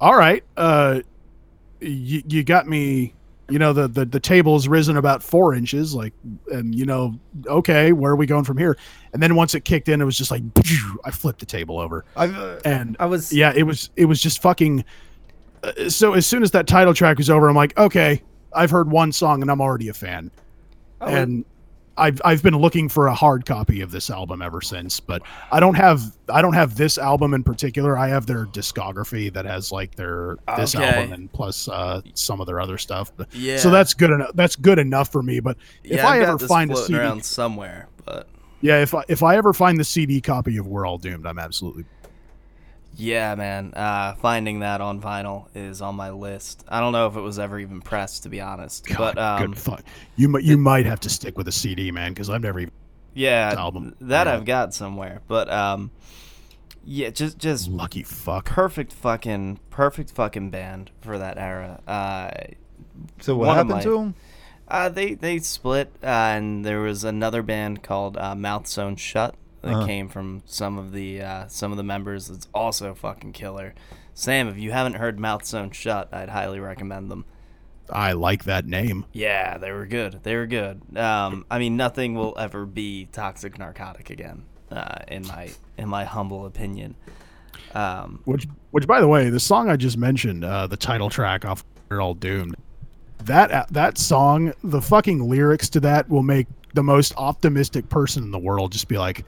[0.00, 1.00] All right, uh
[1.80, 3.12] you, you got me
[3.50, 6.12] you know the, the the table's risen about four inches like
[6.52, 8.76] and you know okay where are we going from here
[9.12, 10.42] and then once it kicked in it was just like
[11.04, 13.32] i flipped the table over I've, uh, and I was.
[13.32, 14.84] yeah it was it was just fucking
[15.62, 18.22] uh, so as soon as that title track was over i'm like okay
[18.54, 20.30] i've heard one song and i'm already a fan
[21.00, 21.44] I and
[21.96, 25.60] I've I've been looking for a hard copy of this album ever since, but I
[25.60, 27.98] don't have I don't have this album in particular.
[27.98, 30.84] I have their discography that has like their this Okay.
[30.84, 33.12] album and plus uh, some of their other stuff.
[33.16, 33.58] But, yeah.
[33.58, 34.30] So that's good enough.
[34.34, 35.40] That's good enough for me.
[35.40, 38.26] But if yeah, I ever find a CD, around somewhere, but
[38.62, 41.38] yeah, if I if I ever find the CD copy of We're All Doomed, I'm
[41.38, 41.84] absolutely
[42.96, 46.64] yeah, man, uh, finding that on vinyl is on my list.
[46.68, 48.86] I don't know if it was ever even pressed, to be honest.
[48.86, 49.82] God, but um, good fuck.
[50.16, 52.72] You might you might have to stick with a CD, man, because I've never even
[53.14, 53.94] yeah, album.
[54.00, 54.34] that Yeah.
[54.34, 55.20] I've got somewhere.
[55.28, 55.90] But um,
[56.84, 58.46] yeah, just just lucky fuck.
[58.46, 61.80] perfect fucking perfect fucking band for that era.
[61.86, 62.30] Uh,
[63.20, 64.14] so what happened my- to them?
[64.68, 69.34] Uh, they they split, uh, and there was another band called uh, Mouth Sewn Shut
[69.62, 69.86] that Uh-huh.
[69.86, 72.28] came from some of the uh, some of the members.
[72.28, 73.74] That's also fucking killer.
[74.14, 77.24] Sam, if you haven't heard Mouth Sewn Shut, I'd highly recommend them.
[77.90, 79.06] I like that name.
[79.12, 80.20] Yeah, they were good.
[80.22, 80.82] They were good.
[80.96, 86.04] Um, I mean, nothing will ever be Toxic Narcotic again, uh, in my in my
[86.04, 86.94] humble opinion.
[87.74, 91.44] Um, Which, which, by the way, the song I just mentioned, uh, the title track
[91.44, 92.56] off "We're All Doomed,"
[93.24, 98.22] that uh, that song, the fucking lyrics to that will make the most optimistic person
[98.24, 99.24] in the world just be like,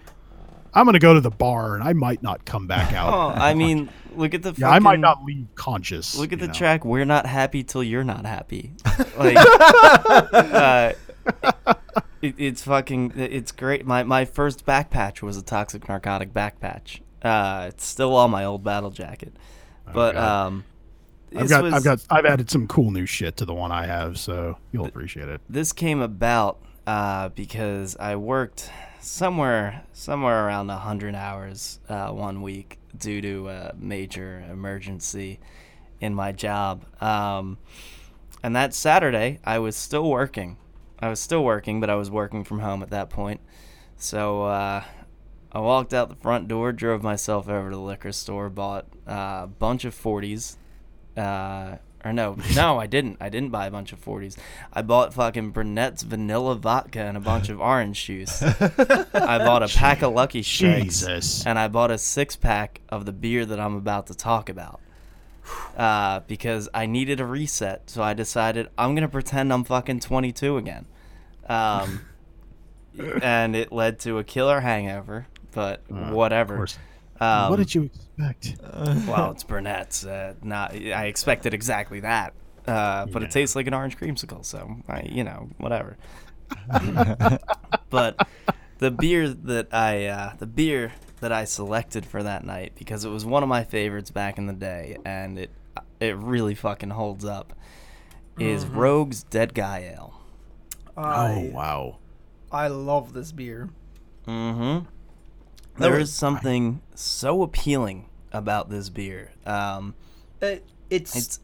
[0.75, 3.55] "I'm gonna go to the bar and I might not come back out." oh, I
[3.55, 4.55] mean, look at the.
[4.57, 6.17] yeah, I might not leave conscious.
[6.17, 6.53] Look at the know?
[6.53, 8.73] track "We're Not Happy Till You're Not Happy."
[9.17, 9.37] Like,
[10.33, 10.93] uh,
[12.21, 13.13] it, it's fucking.
[13.17, 13.87] It's great.
[13.87, 17.03] My my first back patch was a toxic narcotic back patch.
[17.23, 19.35] Uh, it's still on my old battle jacket,
[19.93, 20.47] but God.
[20.47, 20.65] um,
[21.37, 23.87] I've got, was- I've got, I've added some cool new shit to the one I
[23.87, 25.41] have, so you'll appreciate it.
[25.49, 28.71] this came about uh, because I worked
[29.05, 35.41] somewhere somewhere around hundred hours uh, one week due to a major emergency
[36.01, 36.85] in my job.
[37.03, 37.59] Um,
[38.43, 40.59] and that Saturday, I was still working.
[40.99, 43.41] I was still working, but I was working from home at that point.
[43.97, 44.85] So uh,
[45.53, 49.43] I walked out the front door, drove myself over to the liquor store, bought uh,
[49.45, 50.57] a bunch of 40s,
[51.17, 53.17] uh, Or no, no, I didn't.
[53.21, 54.37] I didn't buy a bunch of 40s.
[54.73, 58.43] I bought fucking Burnett's vanilla vodka and a bunch of orange juice.
[58.43, 61.01] I bought a pack of Lucky Strikes.
[61.01, 61.47] Jesus.
[61.47, 64.81] And I bought a six pack of the beer that I'm about to talk about.
[65.77, 70.57] Uh, because I needed a reset, so I decided I'm gonna pretend I'm fucking 22
[70.57, 70.87] again.
[71.47, 72.01] Um,
[73.23, 76.57] and it led to a killer hangover, but whatever.
[76.57, 76.79] course.
[77.21, 78.57] Um, what did you expect?
[79.07, 80.05] well, it's Burnett's.
[80.07, 80.73] Uh, not.
[80.75, 82.35] I expected exactly that,
[82.67, 83.29] uh, but Yeah.
[83.29, 84.45] it tastes like an orange creamsicle.
[84.45, 85.97] So I, you know, whatever.
[87.91, 88.29] but
[88.79, 93.09] the beer that I, uh, the beer that I selected for that night because it
[93.09, 95.51] was one of my favorites back in the day, and it,
[96.01, 97.55] it really fucking holds up,
[98.39, 100.21] is Rogue's Dead Guy Ale.
[100.97, 101.99] I, oh wow.
[102.53, 103.71] I love this beer.
[104.29, 104.87] Mm-hmm.
[105.79, 109.33] There is something so appealing about this beer.
[109.47, 109.95] Um,
[110.41, 111.41] It, it's, it's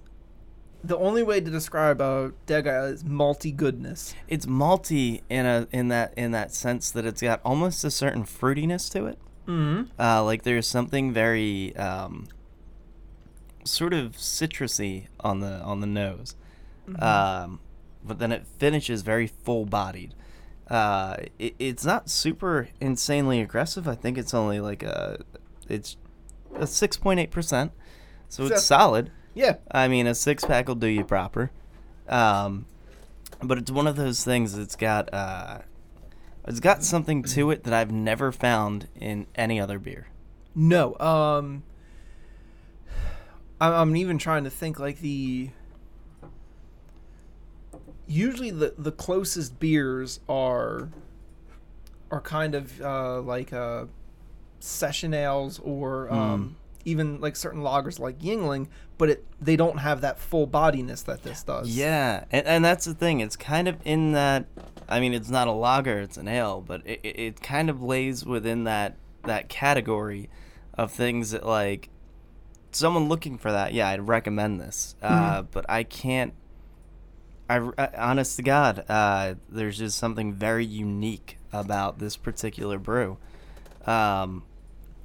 [0.84, 4.14] the only way to describe a Guy is malty goodness.
[4.28, 8.24] it's malty in a in that in that sense that it's got almost a certain
[8.24, 9.18] fruitiness to it.
[9.46, 9.90] Mm-hmm.
[10.00, 12.28] Uh, like there's something very um,
[13.64, 16.36] sort of citrusy on the on the nose,
[16.98, 17.60] um,
[18.04, 20.14] but then it finishes very full bodied.
[20.70, 23.88] Uh, it, it's not super insanely aggressive.
[23.88, 25.18] I think it's only like a
[25.68, 25.96] it's
[26.54, 27.72] a six point eight percent,
[28.28, 29.10] so it's solid.
[29.34, 29.56] Yeah.
[29.70, 31.50] I mean, a six pack will do you proper.
[32.08, 32.66] Um,
[33.42, 35.58] but it's one of those things that's got uh,
[36.46, 40.08] it's got something to it that I've never found in any other beer.
[40.54, 40.96] No.
[40.98, 41.62] Um.
[43.60, 45.50] I'm even trying to think like the.
[48.10, 50.90] Usually the the closest beers are.
[52.12, 53.84] Are kind of uh, like uh,
[54.58, 58.66] session ales or um, even like certain lagers like Yuengling,
[58.98, 61.68] but it they don't have that full bodiness that this does.
[61.68, 63.20] Yeah, and, and that's the thing.
[63.20, 64.46] It's kind of in that.
[64.88, 67.80] I mean, it's not a lager; it's an ale, but it, it, it kind of
[67.80, 70.28] lays within that that category
[70.74, 71.90] of things that like
[72.72, 73.72] someone looking for that.
[73.72, 76.34] Yeah, I'd recommend this, uh, but I can't.
[77.58, 83.18] I, I honest to God, uh, there's just something very unique about this particular brew.
[83.86, 84.44] Um,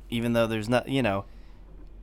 [0.09, 1.25] even though there's not, you know,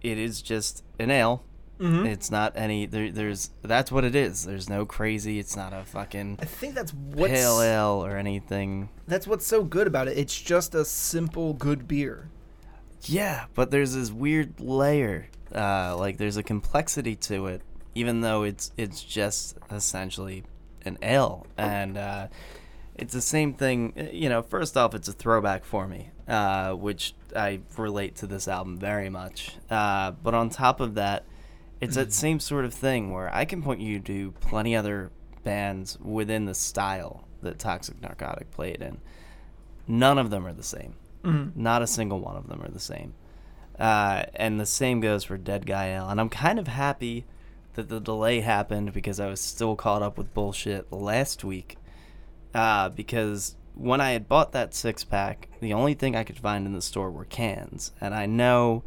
[0.00, 1.44] it is just an ale.
[1.78, 2.06] Mhm.
[2.06, 2.86] It's not any.
[2.86, 4.44] There, there's that's what it is.
[4.44, 5.38] There's no crazy.
[5.38, 8.88] It's not a fucking I think that's what's pale ale or anything.
[9.08, 10.16] that's what's so good about it.
[10.16, 12.28] It's just a simple good beer.
[13.04, 15.28] Yeah, but there's this weird layer.
[15.52, 17.62] Uh, like there's a complexity to it,
[17.94, 20.44] even though it's it's just essentially
[20.84, 22.28] an ale, and uh,
[22.94, 24.10] it's the same thing.
[24.12, 28.48] You know, first off, it's a throwback for me, uh, which I relate to this
[28.48, 29.56] album very much.
[29.70, 31.24] Uh, but on top of that,
[31.80, 35.10] it's that same sort of thing where I can point you to plenty other
[35.42, 39.00] bands within the style that Toxic Narcotic played in.
[39.88, 40.94] None of them are the same.
[41.56, 43.14] Not a single one of them are the same.
[43.78, 46.08] Uh, and the same goes for Dead Guy Ale.
[46.08, 47.24] And I'm kind of happy
[47.74, 51.76] that the delay happened because I was still caught up with bullshit last week.
[52.54, 56.66] Uh, because when I had bought that six pack, the only thing I could find
[56.66, 57.92] in the store were cans.
[58.00, 58.82] And I know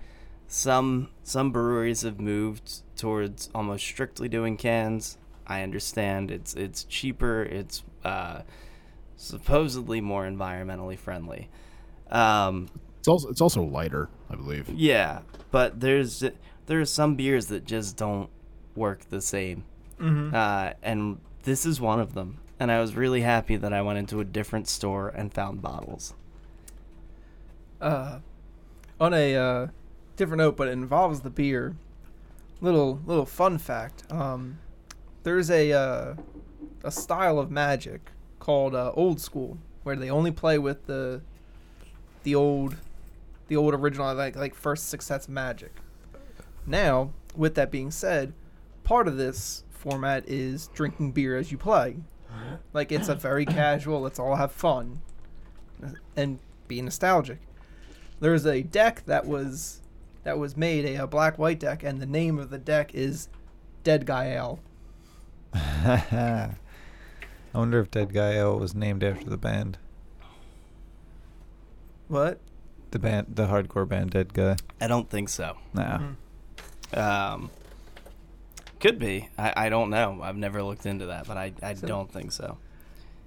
[0.48, 5.18] some some breweries have moved towards almost strictly doing cans.
[5.48, 7.42] I understand it's it's cheaper.
[7.44, 8.42] It's uh,
[9.18, 11.50] supposedly more environmentally friendly.
[12.12, 12.70] Um,
[13.00, 14.70] It's also it's also lighter, I believe.
[14.70, 15.22] yeah,
[15.52, 16.24] but there's
[16.68, 18.30] there are some beers that just don't
[18.76, 19.63] work the same,
[20.34, 22.39] uh, and this is one of them.
[22.59, 26.13] And I was really happy that I went into a different store and found bottles.
[27.82, 28.19] Uh,
[28.99, 29.67] on a uh,
[30.15, 31.76] different note, but it involves the beer.
[32.61, 34.09] Little little fun fact.
[34.11, 34.59] Um,
[35.23, 36.15] there's a uh,
[36.84, 41.21] a style of magic called uh, old school, where they only play with the
[42.23, 42.78] the old
[43.47, 45.73] the old original like like first six sets of magic.
[46.65, 48.34] Now, with that being said,
[48.86, 51.98] part of this format is drinking beer as you play.
[52.74, 54.00] Like it's a very casual.
[54.00, 55.02] Let's all have fun
[56.16, 57.40] and be nostalgic.
[58.22, 59.82] There's a deck that was
[60.24, 63.28] that was made a, a black white deck, and the name of the deck is
[63.84, 64.60] Dead Guy Ale.
[65.54, 66.50] I
[67.54, 69.78] wonder if Dead Guy Ale was named after the band.
[72.08, 72.40] What?
[72.92, 74.56] The band, the hardcore band, Dead Guy.
[74.80, 75.58] I don't think so.
[75.74, 76.00] Nah.
[76.94, 76.98] Mhm.
[76.98, 77.50] Um,
[78.80, 79.30] could be.
[79.38, 80.19] I, I don't know.
[80.21, 82.57] I've never looked into that, but I, I So- don't think so.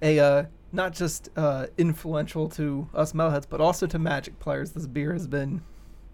[0.01, 4.71] A uh, not just uh, influential to us metalheads, but also to Magic players.
[4.71, 5.61] This beer has been.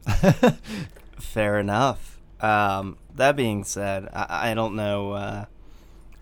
[1.19, 2.19] Fair enough.
[2.41, 5.11] Um, that being said, I, I don't know.
[5.13, 5.45] Uh,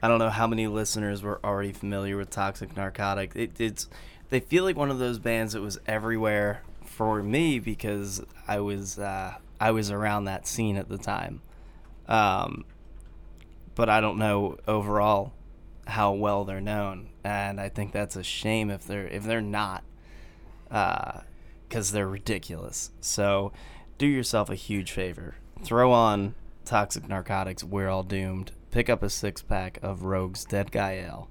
[0.02, 3.32] I don't know how many listeners were already familiar with Toxic Narcotic.
[3.36, 3.88] It, it's
[4.30, 9.00] they feel like one of those bands that was everywhere for me because I was
[9.00, 11.42] uh, I was around that scene at the time.
[12.08, 12.66] Um,
[13.76, 15.34] but I don't know overall
[15.88, 19.84] how well they're known, and I think that's a shame if they're if they're not,
[20.70, 22.92] because they're ridiculous.
[23.02, 23.52] So,
[23.98, 25.36] do yourself a huge favor.
[25.64, 27.64] Throw on Toxic Narcotics.
[27.64, 28.52] We're all doomed.
[28.72, 31.30] Pick up a six pack of Rogue's Dead Guy Ale.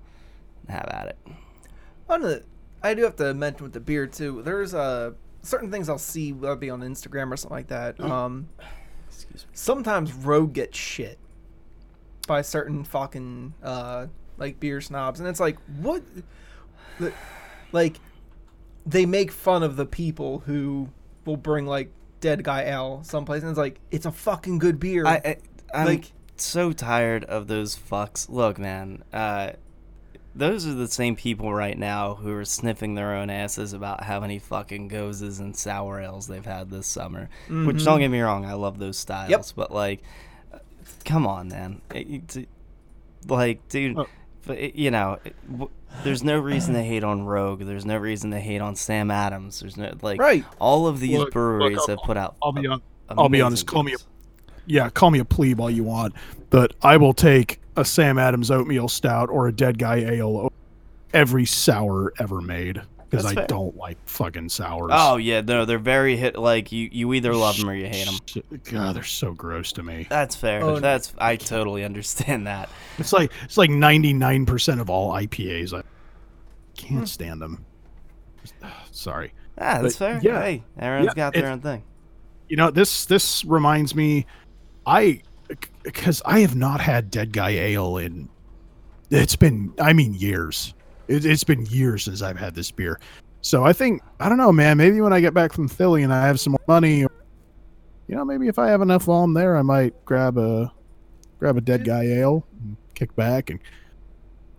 [0.68, 1.18] Have at it.
[2.08, 2.44] On the,
[2.82, 4.42] I do have to mention with the beer too.
[4.42, 5.12] There's uh
[5.42, 8.00] certain things I'll see whether it be on Instagram or something like that.
[8.00, 8.48] Um,
[9.08, 9.50] Excuse me.
[9.52, 11.18] sometimes Rogue gets shit
[12.32, 14.06] by certain fucking uh
[14.38, 16.02] like beer snobs, and it's like what,
[17.72, 17.98] like
[18.86, 20.88] they make fun of the people who
[21.24, 25.06] will bring like Dead Guy Ale someplace, and it's like it's a fucking good beer.
[25.06, 25.36] I, I
[25.74, 28.28] I'm Like- so tired of those fucks.
[28.28, 29.04] Look, man.
[29.12, 29.52] Uh,
[30.34, 34.18] those are the same people right now who are sniffing their own asses about how
[34.18, 37.28] many fucking goses and sour ales they've had this summer.
[37.48, 40.02] Which don't get me wrong, I love those styles, but like,
[41.04, 41.80] come on, man.
[41.94, 42.46] It- it's-
[43.28, 44.06] like, dude, Oh.
[44.46, 45.70] but it- you know, it- w-
[46.04, 47.60] there's no reason to hate on Rogue.
[47.60, 49.60] There's no reason to hate on Sam Adams.
[49.60, 50.44] There's no like Right.
[50.58, 52.36] all of these Look- look, breweries I'll- have put out.
[52.42, 52.82] I'll be a- on.
[53.10, 53.96] I'll be amazing honest, call me a-
[54.66, 56.14] Yeah, call me a plebe all you want,
[56.50, 60.52] but I will take a Sam Adams oatmeal stout or a Dead Guy ale
[61.12, 62.80] every sour ever made
[63.12, 63.46] because I fair.
[63.46, 64.90] don't like fucking sours.
[64.92, 66.36] Oh yeah, no, they're very hit.
[66.36, 68.60] Like you, you either love them or you hate them.
[68.64, 70.06] God, they're so gross to me.
[70.08, 70.62] That's fair.
[70.64, 70.80] Oh.
[70.80, 72.70] That's I totally understand that.
[72.98, 75.72] It's like it's like ninety nine percent of all IPAs.
[75.74, 75.86] I Hmm.
[76.88, 77.64] can't stand them.
[78.90, 79.32] Sorry.
[79.58, 80.20] Ah, that's But, fair.
[80.22, 80.40] yeah.
[80.42, 81.82] Hey, everyone's Yeah, got their own thing.
[82.48, 84.26] You know this this reminds me,
[84.86, 85.20] I
[85.82, 88.28] because I have not had Dead Guy Ale in.
[89.10, 90.72] It's been I mean years.
[91.08, 93.00] It, it's been years since I've had this beer.
[93.40, 94.76] So I think I don't know, man.
[94.76, 97.10] Maybe when I get back from Philly and I have some more money, or,
[98.06, 100.72] you know, maybe if I have enough while I'm there, I might grab a
[101.38, 103.58] grab a Dead Guy Ale, and kick back, and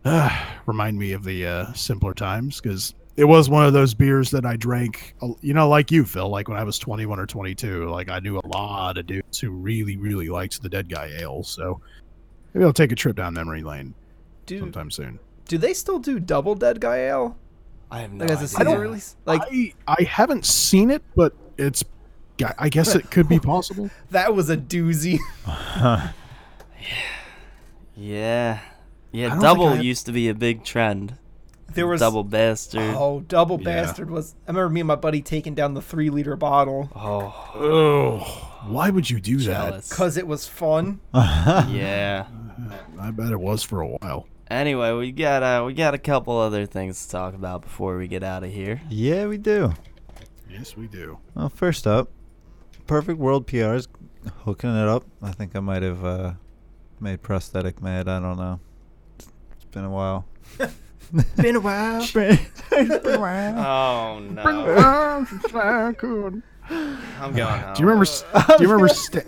[0.05, 4.31] uh, remind me of the uh, simpler times because it was one of those beers
[4.31, 7.89] that I drank, you know, like you, Phil, like when I was 21 or 22.
[7.89, 11.43] Like I knew a lot of dudes who really, really liked the Dead Guy Ale.
[11.43, 11.79] So
[12.53, 13.93] maybe I'll take a trip down memory lane
[14.45, 15.19] do sometime soon.
[15.47, 17.37] Do they still do double Dead Guy Ale?
[17.91, 18.69] I have no Like as a idea.
[18.71, 19.15] season release?
[19.25, 21.83] Like I I haven't seen it, but it's.
[22.43, 23.89] I- I guess it could be possible.
[24.11, 25.19] that was a doozy.
[27.95, 28.59] Yeah,
[29.11, 29.29] yeah.
[29.29, 31.15] don't Double I used to be a big trend.
[31.73, 32.81] There was Double bastard.
[32.95, 33.83] Oh, double Yeah.
[33.83, 34.35] bastard was.
[34.47, 38.89] I remember me and my buddy taking down the three liter bottle Oh, Oh, why
[38.89, 39.87] would you do that?
[39.89, 40.99] because it was fun.
[41.13, 42.25] Yeah.
[42.99, 44.27] I bet it was for a while.
[44.53, 48.07] Anyway, we got uh, we got a couple other things to talk about before we
[48.07, 48.79] get out of here.
[48.87, 49.73] Yeah, we do.
[50.47, 51.17] Yes, we do.
[51.33, 52.11] Well, first up,
[52.85, 53.87] Perfect World PR is
[54.41, 55.05] hooking it up.
[55.23, 56.33] I think I might have uh,
[56.99, 58.07] made prosthetic mad.
[58.07, 58.59] I don't know.
[59.17, 60.27] It's been a while.
[61.35, 62.01] Been a while.
[62.75, 63.59] It's been a while.
[63.59, 64.43] Oh no!
[64.43, 64.49] do
[66.69, 67.75] I'm going home.
[67.77, 68.05] you remember?
[68.05, 68.87] Do you remember?
[68.87, 69.21] Sta-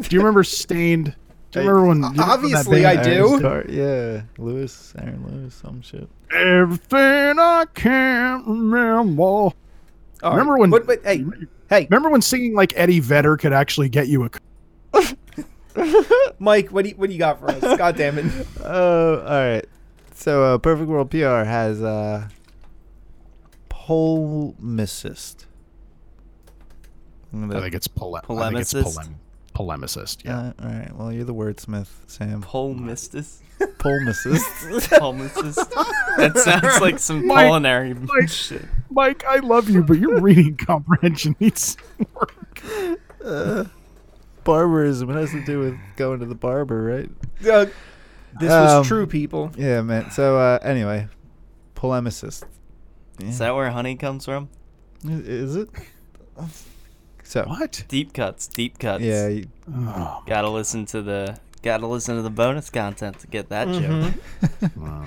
[0.00, 1.14] do you remember Staind?
[1.50, 2.00] Do you remember when?
[2.00, 2.86] do you remember that Obviously.
[2.86, 3.44] I do.
[3.44, 6.08] Aaron yeah, Lewis, Aaron Lewis, some shit.
[6.32, 9.22] Everything I can't remember.
[9.22, 9.54] All
[10.22, 11.24] Remember when- What, wait, hey,
[11.68, 14.30] hey, Remember when singing like Eddie Vedder could actually get you a?
[16.38, 17.60] Mike, what do you, what do you got for us?
[17.78, 18.46] God damn it!
[18.62, 19.64] Oh, all right.
[20.14, 22.28] So, uh, Perfect World PR has uh,
[23.70, 25.46] polemicist.
[27.32, 28.96] I'm I think it's pole- I think it's Polemicist?
[28.96, 29.14] polem-
[29.60, 30.24] polemicist.
[30.24, 30.38] Yeah.
[30.38, 30.96] Uh, all right.
[30.96, 32.40] Well, you're the wordsmith, Sam.
[32.42, 33.40] Pole mistus.
[33.78, 35.56] Polemicist.
[36.16, 38.28] That sounds like some Mike, culinary Mike.
[38.28, 38.64] shit.
[38.90, 41.76] Mike, I love you, but your reading comprehension needs
[42.14, 42.62] work.
[43.24, 43.64] uh,
[44.44, 45.10] barbarism.
[45.10, 47.10] It has to do with going to the barber, right?
[47.40, 47.66] Uh,
[48.40, 49.50] this was Um, true, people.
[49.58, 50.10] Yeah, man.
[50.10, 51.08] So, uh, anyway,
[51.74, 52.44] polemicist.
[53.18, 53.28] Yeah.
[53.28, 54.48] Is that where honey comes from?
[55.04, 55.68] Is it?
[57.30, 57.84] So, What?
[57.86, 58.48] Deep cuts.
[58.48, 59.04] Deep cuts.
[59.04, 61.38] yeah, you- Oh, Gotta listen to the.
[61.62, 63.80] Gotta listen to the bonus content to get that Mhm.
[64.10, 64.72] joke.
[64.76, 65.04] wow.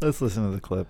[0.00, 0.86] let's listen to the clip.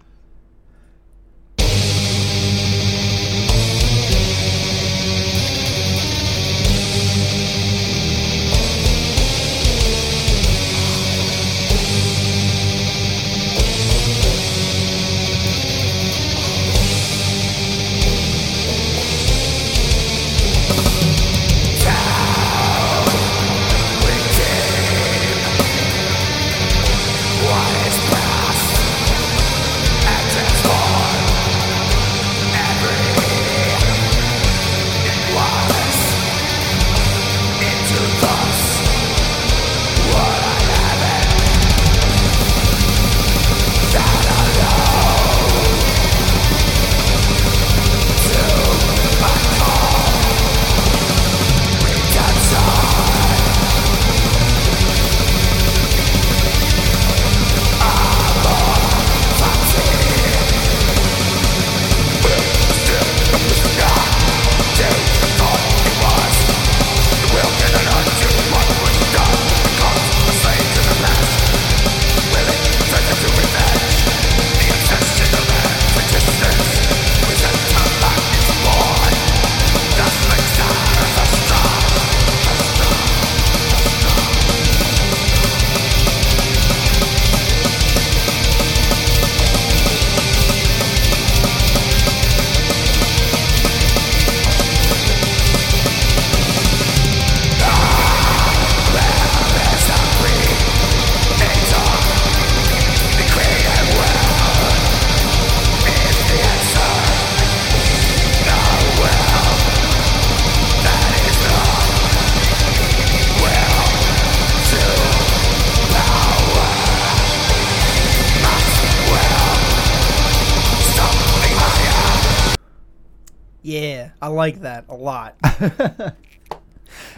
[124.36, 125.34] Like that a lot.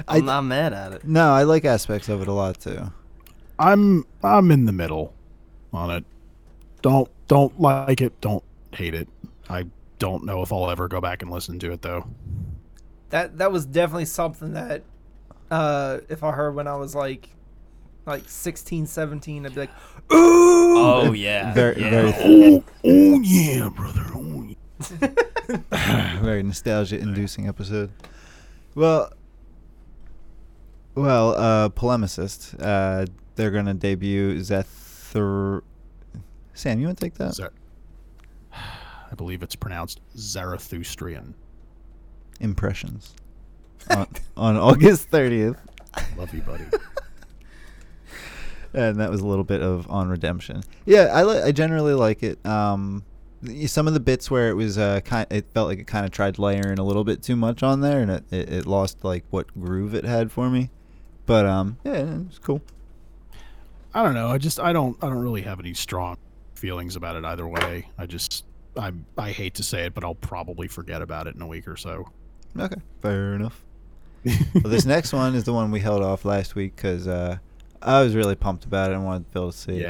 [0.09, 1.05] I'm not mad at it.
[1.05, 2.91] No, I like aspects of it a lot too.
[3.59, 5.15] I'm I'm in the middle
[5.73, 6.05] on it.
[6.83, 8.19] Don't don't like it.
[8.21, 9.09] Don't hate it.
[9.51, 9.67] I
[9.99, 12.07] don't know if I'll ever go back and listen to it though.
[13.11, 14.83] that that was definitely something that
[15.51, 17.31] uh if I heard when I was like
[18.07, 19.71] like 16, 17, I'd be like,
[20.11, 20.79] ooh.
[20.79, 21.91] Oh yeah, Very, yeah.
[21.91, 24.03] very, Oh, oh yeah, brother.
[24.15, 24.48] Oh, yeah.
[26.23, 27.91] very nostalgia-inducing episode.
[28.75, 29.13] Well,
[30.95, 32.55] well, uh, polemicist.
[32.61, 33.07] Uh,
[33.37, 35.63] they're gonna debut Zethar.
[36.55, 37.35] Sam, you want to take that?
[37.35, 37.53] Zar-
[38.53, 41.35] I believe it's pronounced Zarathustrian.
[42.41, 43.15] Impressions
[43.91, 44.07] on,
[44.37, 45.57] on August thirtieth,
[46.17, 46.65] Love you, buddy.
[48.75, 50.63] and that was a little bit of on redemption.
[50.85, 52.45] Yeah, I li- I generally like it.
[52.47, 53.05] Um,
[53.67, 56.11] some of the bits where it was uh kind, it felt like it kind of
[56.11, 59.25] tried layering a little bit too much on there, and it, it, it lost like
[59.31, 60.71] what groove it had for me.
[61.27, 62.63] But um, yeah, it's cool.
[63.95, 64.29] I don't know.
[64.29, 66.17] I just I don't I don't really have any strong
[66.55, 67.89] feelings about it either way.
[67.97, 68.45] I just
[68.77, 71.69] I I hate to say it, but I'll probably forget about it in a week
[71.69, 72.11] or so.
[72.59, 73.63] Okay, fair enough.
[74.25, 77.39] well, this next one is the one we held off last week because uh,
[77.81, 79.73] I was really pumped about it and wanted Phil to see.
[79.77, 79.83] it.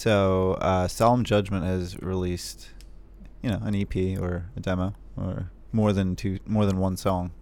[0.00, 0.04] Yeah.
[0.04, 2.70] So, uh, Solemn Judgment has released,
[3.42, 7.32] you know, an EP or a demo or more than two, more than one song.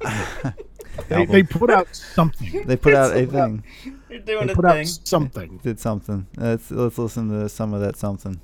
[1.08, 2.66] They, they put out something.
[2.66, 3.62] They put out a thing.
[4.10, 4.86] You're doing They a put out thing.
[4.86, 5.60] something.
[5.62, 6.26] Did something.
[6.36, 8.40] Let's let's listen to some of that something.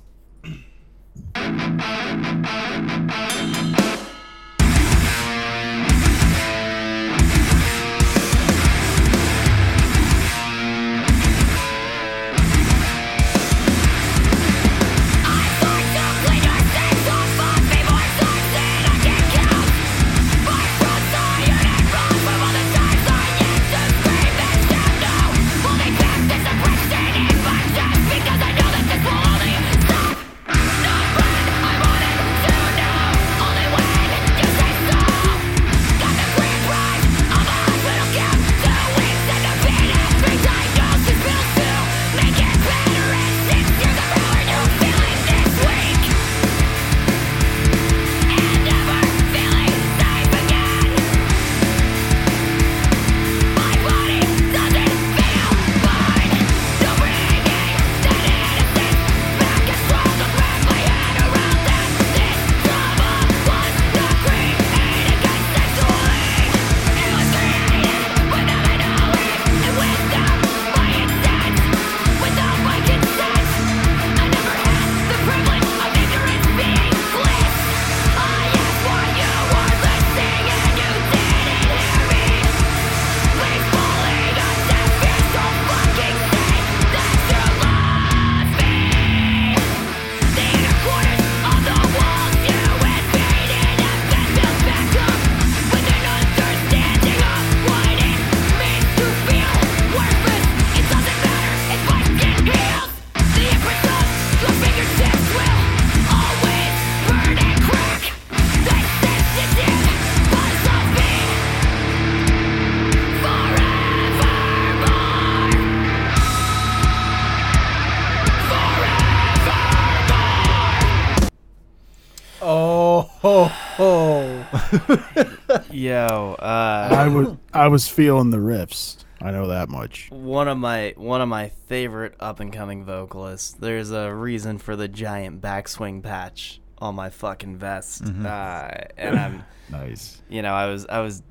[125.85, 128.97] Yo, uh, I was I was feeling the riffs.
[129.21, 130.09] I know that much.
[130.09, 133.53] one of my one of my favorite up and coming vocalists.
[133.53, 139.45] There's a reason for the giant backswing patch on my fucking vest, uh, and I'm
[139.69, 140.21] Nice.
[140.27, 141.21] you know I was I was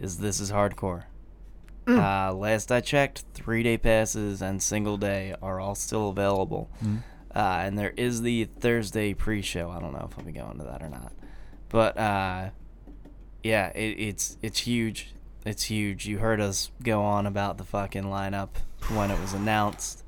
[0.00, 1.04] is This Is Hardcore.
[1.86, 6.70] Uh, last I checked, three day passes and single day are all still available.
[7.34, 9.70] Uh, and there is the Thursday pre-show.
[9.70, 11.12] I don't know if I'll be going to that or not,
[11.68, 12.50] but uh,
[13.42, 15.14] yeah, it, it's it's huge.
[15.44, 16.06] It's huge.
[16.06, 18.50] You heard us go on about the fucking lineup
[18.94, 20.04] when it was announced,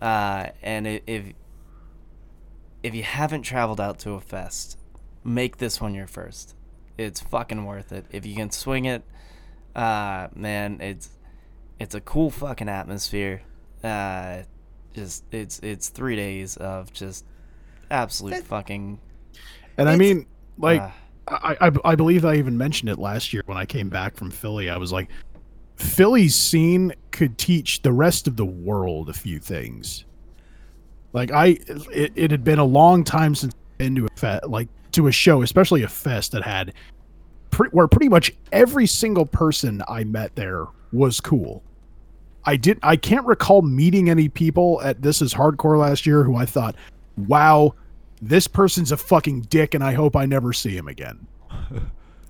[0.00, 1.32] uh, and if
[2.82, 4.78] if you haven't traveled out to a fest,
[5.24, 6.54] make this one your first.
[6.96, 8.06] It's fucking worth it.
[8.10, 9.02] If you can swing it,
[9.74, 11.10] uh, man, it's
[11.78, 13.42] it's a cool fucking atmosphere.
[13.82, 14.42] Uh,
[14.94, 17.24] just it's it's three days of just
[17.90, 19.00] absolute fucking.
[19.76, 20.26] And I mean,
[20.56, 20.90] like, uh,
[21.30, 24.70] I, I believe I even mentioned it last year when I came back from Philly.
[24.70, 25.08] I was like,
[25.76, 30.04] Philly's scene could teach the rest of the world a few things.
[31.12, 31.58] Like I,
[31.92, 35.06] it, it had been a long time since I'd been to a fe- like to
[35.06, 36.74] a show, especially a fest that had,
[37.50, 41.62] pre- where pretty much every single person I met there was cool.
[42.44, 42.78] I did.
[42.82, 46.76] I can't recall meeting any people at This Is Hardcore last year who I thought,
[47.16, 47.74] "Wow,
[48.20, 51.26] this person's a fucking dick, and I hope I never see him again."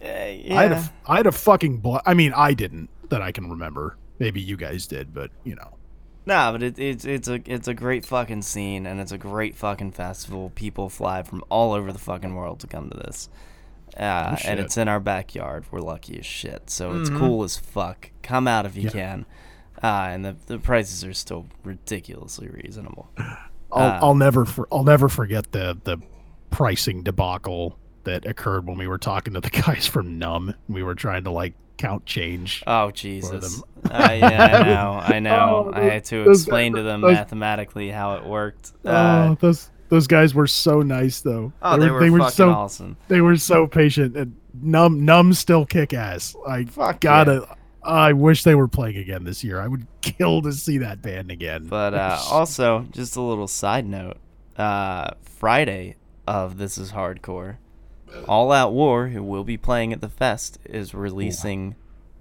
[0.01, 0.81] eh, I had a, yeah.
[0.81, 3.97] f- I had a fucking bl- I mean, I didn't that I can remember.
[4.19, 5.75] Maybe you guys did, but you know.
[6.27, 9.57] Nah, but it, it's it's a it's a great fucking scene and it's a great
[9.57, 10.51] fucking festival.
[10.55, 13.29] People fly from all over the fucking world to come to this,
[13.97, 15.65] uh, and it's in our backyard.
[15.71, 18.11] We're lucky as shit, so it's cool as fuck.
[18.23, 18.91] Come out if you Yeah.
[18.91, 19.27] can,
[19.83, 23.09] uh, and the the prices are still ridiculously reasonable.
[23.73, 25.99] I'll, Uh, I'll never for, I'll never forget the the
[26.51, 30.55] pricing debacle that occurred when we were talking to the guys from Numb.
[30.69, 32.63] We were trying to like count change.
[32.67, 33.63] Oh Jesus!
[33.91, 35.71] uh, yeah, I know, I know.
[35.75, 38.73] Oh, I had to those explain guys- to them those- mathematically how it worked.
[38.85, 41.53] Uh, oh, those those guys were so nice though.
[41.63, 42.97] oh, they were, fucking so awesome.
[43.09, 46.35] they were so patient and Numb Numb still kick ass.
[46.47, 47.57] I Fuck gotta.
[47.89, 49.61] I wish they were playing again this year.
[49.61, 51.67] I would kill to see that band again.
[51.67, 54.19] But uh, also, just a little side note:
[54.57, 55.97] uh, Friday
[56.27, 57.57] of This Is Hardcore,
[58.29, 61.77] All Out War, who will be playing at the fest, is releasing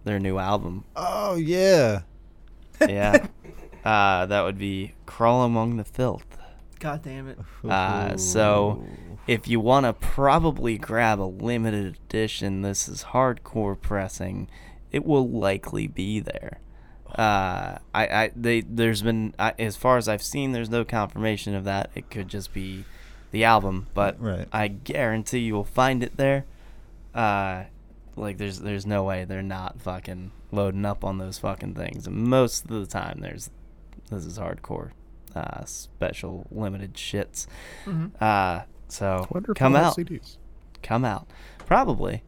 [0.06, 0.86] their new album.
[0.96, 2.02] Oh yeah.
[2.88, 3.28] Yeah,
[3.86, 6.38] uh, that would be "Crawl Among the Filth."
[6.80, 7.40] God damn it.
[7.68, 8.84] Uh, so,
[9.26, 14.48] if you want to probably grab a limited edition, This Is Hardcore pressing,
[14.92, 16.60] it will likely be there.
[17.16, 21.56] Uh, I, I, they, there's been, I, as far as I've seen, there's no confirmation
[21.56, 21.90] of that.
[21.96, 22.84] It could just be
[23.32, 24.48] the album, but Right.
[24.52, 26.46] I guarantee you will find it there.
[27.16, 27.64] Uh,
[28.16, 32.08] like there's, there's no way they're not fucking loading up on those fucking things.
[32.08, 33.50] And most of the time, there's,
[34.12, 34.92] this is hardcore,
[35.36, 37.48] uh, special limited shits.
[38.22, 40.38] Uh, so come out, CDs.
[40.84, 41.28] come out,
[41.66, 42.24] probably.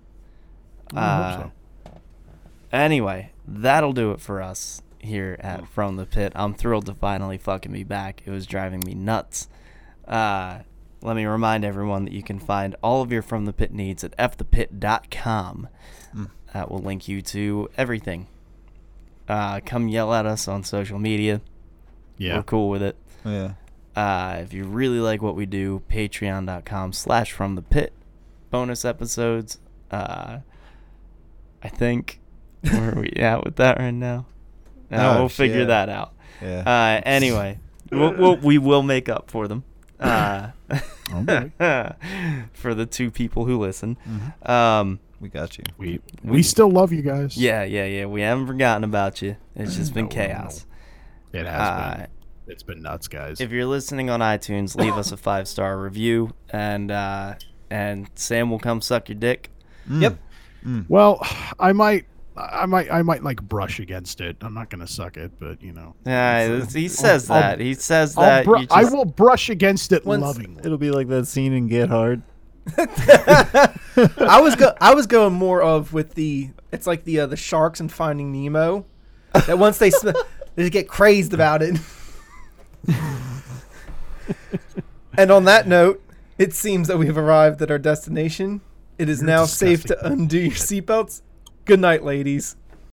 [0.93, 1.51] I Uh, hope so.
[2.71, 6.31] Anyway, that'll do it for us here at From the Pit.
[6.35, 8.21] I'm thrilled to finally fucking be back.
[8.25, 9.47] It was driving me nuts.
[10.07, 10.59] Uh,
[11.01, 14.03] let me remind everyone that you can find all of your From the Pit needs
[14.03, 15.67] at fthepit.com.
[16.11, 16.25] Hmm.
[16.53, 18.27] That will link you to everything.
[19.27, 21.41] Uh, come yell at us on social media.
[22.17, 22.37] Yeah.
[22.37, 22.97] We're cool with it.
[23.23, 23.53] Yeah.
[23.95, 27.93] Uh, if you really like what we do, patreon.com slash from the pit.
[28.49, 29.59] Bonus episodes.
[29.91, 30.39] Uh,
[31.63, 32.19] I think.
[32.61, 34.25] Where are we at with that right now?
[34.91, 35.67] Uh, Oh, we'll figure shit.
[35.67, 36.13] that out.
[36.41, 36.63] Yeah.
[36.65, 37.59] Uh, anyway,
[37.91, 39.63] we'll, we'll, we will make up for them.
[39.99, 40.49] Uh,
[41.11, 41.23] Oh,
[42.53, 43.97] for the two people who listen.
[44.07, 44.51] Mm-hmm.
[44.51, 45.63] Um, we got you.
[45.77, 47.35] we we still love you guys.
[47.37, 48.05] yeah, yeah, yeah.
[48.05, 49.35] We haven't forgotten about you.
[49.55, 50.27] It's just been No, no, no.
[50.27, 50.65] chaos.
[51.33, 52.07] It has Uh, been.
[52.47, 53.41] It's been nuts, guys.
[53.41, 57.35] if you're listening on iTunes, leave us a five star review, and uh,
[57.69, 59.51] and Sam will come suck your dick.
[59.89, 60.17] Yep.
[60.87, 61.19] Well,
[61.59, 62.05] I might,
[62.39, 64.37] I might, I might like brush against it.
[64.41, 67.59] I'm not gonna suck it, but you know, Yeah, he says I'll- that.
[67.59, 68.45] He says I'll that.
[68.45, 70.61] bru- you I will brush against it Once- lovingly.
[70.63, 72.21] It'll be like that scene in Get Hard.
[72.77, 77.35] I was go I was going more of with the it's like the uh, the
[77.35, 78.85] sharks and Finding Nemo
[79.33, 80.09] that once they sm-
[80.55, 81.77] they just get crazed about it.
[85.17, 86.03] and on that note,
[86.37, 88.61] it seems that we have arrived at our destination.
[88.97, 91.21] It is You're now safe to undo your seatbelts.
[91.69, 92.55] Good night, ladies.